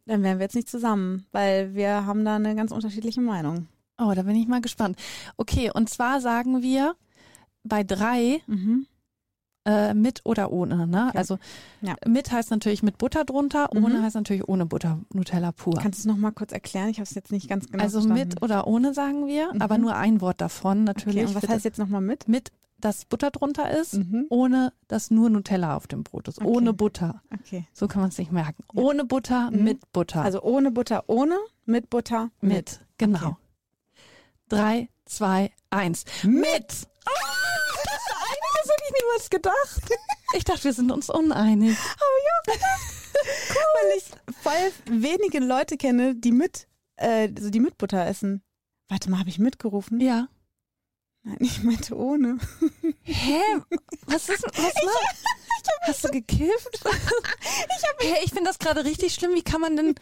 [0.06, 3.68] dann wären wir jetzt nicht zusammen, weil wir haben da eine ganz unterschiedliche Meinung.
[4.00, 4.98] oh, da bin ich mal gespannt.
[5.38, 6.96] Okay, und zwar sagen wir
[7.64, 8.86] bei drei Mhm.
[9.66, 10.88] Äh, mit oder ohne.
[10.88, 11.08] Ne?
[11.10, 11.18] Okay.
[11.18, 11.38] Also
[11.82, 11.96] Ja.
[12.06, 14.04] mit heißt natürlich mit Butter drunter, ohne Mhm.
[14.04, 15.74] heißt natürlich ohne Butter, Nutella pur.
[15.76, 16.90] Kannst du es nochmal kurz erklären?
[16.90, 18.30] Ich habe es jetzt nicht ganz genau also verstanden.
[18.30, 19.62] mit oder ohne sagen wir, Mhm.
[19.62, 21.24] aber nur ein Wort davon natürlich.
[21.24, 22.28] Okay, und was heißt jetzt nochmal mit?
[22.28, 24.26] mit, dass Butter drunter ist, Mhm.
[24.30, 26.40] ohne dass nur Nutella auf dem Brot ist.
[26.40, 26.48] Okay.
[26.48, 27.22] Ohne Butter.
[27.34, 27.66] Okay.
[27.74, 28.64] So kann man es sich merken.
[28.74, 28.82] Ja.
[28.84, 29.64] Ohne Butter, Mhm.
[29.64, 30.22] mit Butter.
[30.22, 32.54] Also ohne Butter, ohne, mit Butter, mit.
[32.54, 32.80] mit.
[33.00, 33.18] Genau.
[33.28, 33.36] Okay.
[34.50, 36.06] Drei, zwei, eins.
[36.24, 36.88] Mit!
[37.06, 37.12] Ah,
[37.84, 38.02] das,
[38.54, 39.82] das hätte ich niemals gedacht.
[40.36, 41.78] Ich dachte, wir sind uns uneinig.
[43.18, 44.06] Weil ich
[44.42, 48.44] voll wenige Leute kenne, die mit, äh, also die mit Butter essen.
[48.90, 50.00] Warte mal, habe ich mitgerufen?
[50.00, 50.28] Ja.
[51.24, 52.38] Nein, ich meinte ohne.
[53.02, 53.42] Hä?
[54.06, 55.02] Was ist was war?
[55.88, 56.84] Hast du gekifft?
[58.02, 59.34] Ich, hey, ich finde das gerade richtig schlimm.
[59.34, 59.96] Wie kann man denn.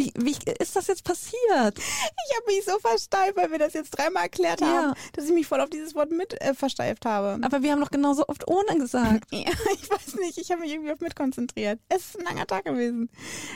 [0.00, 1.36] Wie, wie ist das jetzt passiert?
[1.78, 4.94] Ich habe mich so versteift, weil wir das jetzt dreimal erklärt haben, Ja.
[5.12, 7.38] dass ich mich voll auf dieses Wort mit äh, versteift habe.
[7.42, 9.24] Aber wir haben doch genauso oft ohne gesagt.
[9.30, 11.80] Ja, ich weiß nicht, ich habe mich irgendwie auf mit konzentriert.
[11.90, 13.10] Es ist ein langer Tag gewesen.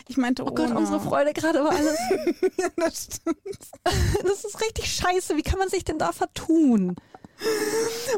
[0.08, 0.54] Ich meinte Oh ohne.
[0.68, 1.98] Gott, unsere Freude gerade war alles.
[2.58, 3.58] ja, das stimmt.
[4.22, 5.36] Das ist richtig scheiße.
[5.38, 6.94] Wie kann man sich denn da vertun?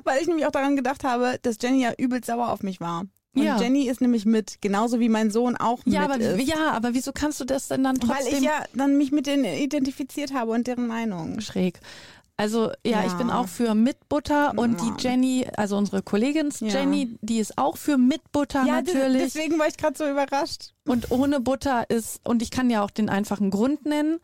[0.04, 3.04] Weil ich nämlich auch daran gedacht habe, dass Jenny ja übelst sauer auf mich war.
[3.36, 3.60] Und Ja.
[3.60, 6.48] Jenny ist nämlich mit, genauso wie mein Sohn auch Ja, mit aber, ist.
[6.48, 9.26] ja, aber wieso kannst du das denn dann trotzdem Weil ich ja dann mich mit
[9.26, 11.40] denen identifiziert habe und deren Meinung.
[11.40, 11.78] schräg?
[12.38, 13.06] Also ja, Ja.
[13.06, 14.90] ich bin auch für mit Butter und Ja.
[14.96, 16.50] die Jenny, also unsere Kollegin.
[16.60, 19.22] Jenny, die ist auch für mit Butter Ja, natürlich.
[19.22, 20.72] deswegen war ich gerade so überrascht.
[20.86, 24.18] Und ohne Butter ist, und ich kann ja auch den einfachen Grund nennen,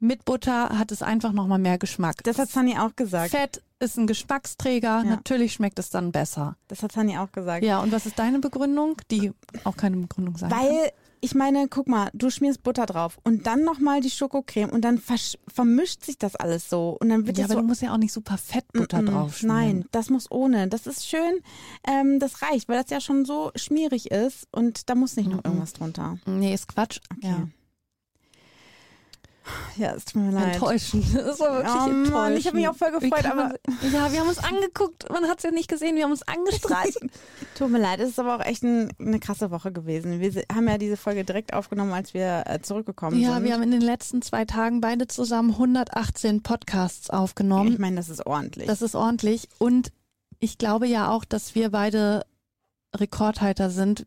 [0.00, 2.24] mit Butter hat es einfach nochmal mehr Geschmack.
[2.24, 3.30] Das hat Sunny auch gesagt.
[3.30, 6.56] Fett ist ein Geschmacksträger, natürlich schmeckt es dann besser.
[6.68, 7.64] Das hat Sunny auch gesagt.
[7.64, 8.96] Ja, und was ist deine Begründung?
[9.10, 9.32] Die
[9.64, 10.60] auch keine Begründung sein kann.
[10.60, 10.92] Weil
[11.22, 15.00] ich meine, guck mal, du schmierst Butter drauf und dann nochmal die Schokocreme und dann
[15.48, 17.98] vermischt sich das alles so und dann wird Ja, aber so du musst ja auch
[17.98, 20.68] nicht super Fettbutter Mm, mm, drauf Nein, das muss ohne.
[20.68, 21.40] Das ist schön,
[21.86, 25.44] ähm, das reicht, weil das ja schon so schmierig ist und da muss nicht noch
[25.44, 26.18] irgendwas drunter.
[26.26, 27.00] Nee, ist Quatsch.
[27.20, 27.48] Ja.
[29.76, 30.54] Ja, es tut mir leid.
[30.54, 31.04] Enttäuschend.
[31.14, 32.12] Das war wirklich Oh enttäuschend.
[32.12, 33.54] Mann, ich habe mich auch voll gefreut, aber
[33.92, 35.10] ja, wir haben uns angeguckt.
[35.10, 35.96] Man hat es ja nicht gesehen.
[35.96, 36.98] Wir haben uns angestrahlt.
[37.54, 40.20] tut mir leid, es ist aber auch echt ein, eine krasse Woche gewesen.
[40.20, 43.44] Wir haben ja diese Folge direkt aufgenommen, als wir äh, zurückgekommen ja, sind.
[43.44, 47.72] wir haben in den letzten zwei Tagen beide zusammen 118 Podcasts aufgenommen.
[47.72, 48.66] ich meine, das ist ordentlich.
[48.66, 49.48] Das ist ordentlich.
[49.58, 49.92] Und
[50.38, 52.24] ich glaube ja auch, dass wir beide
[52.94, 54.06] Rekordhalter sind,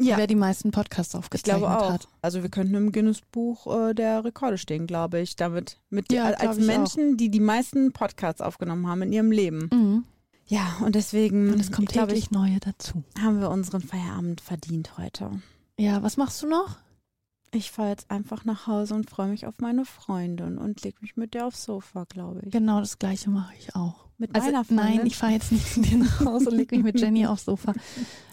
[0.00, 1.90] ja, wer die meisten Podcasts ich aufgezeichnet glaube auch.
[1.92, 2.08] hat.
[2.22, 5.36] Also wir könnten im Guinness-Buch äh, der Rekorde stehen, glaube ich.
[5.36, 9.68] Damit mit Ja, als ich Menschen, die die meisten Podcasts aufgenommen haben in ihrem Leben.
[9.72, 10.04] Mhm.
[10.46, 13.02] Ja, und deswegen Und es kommt ich täglich neue dazu.
[13.16, 15.42] ich, haben wir unseren Feierabend verdient heute.
[15.78, 16.78] Ja, was machst du noch?
[17.50, 21.16] Ich fahre jetzt einfach nach Hause und freue mich auf meine Freundin und leg mich
[21.16, 22.50] mit der aufs Sofa, glaube ich.
[22.52, 24.06] Genau das gleiche mache ich auch.
[24.18, 24.84] Mit Also, meiner Freundin?
[24.96, 27.44] nein, ich fahre jetzt nicht zu dir nach Hause und leg mich mit Jenny aufs
[27.46, 27.72] Sofa.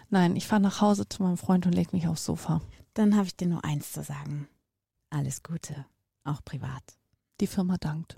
[0.09, 2.61] Nein, ich fahre nach Hause zu meinem Freund und leg mich aufs Sofa.
[2.93, 4.47] Dann habe ich dir nur eins zu sagen.
[5.09, 5.85] Alles Gute,
[6.23, 6.83] auch privat.
[7.41, 8.17] Die Firma dankt.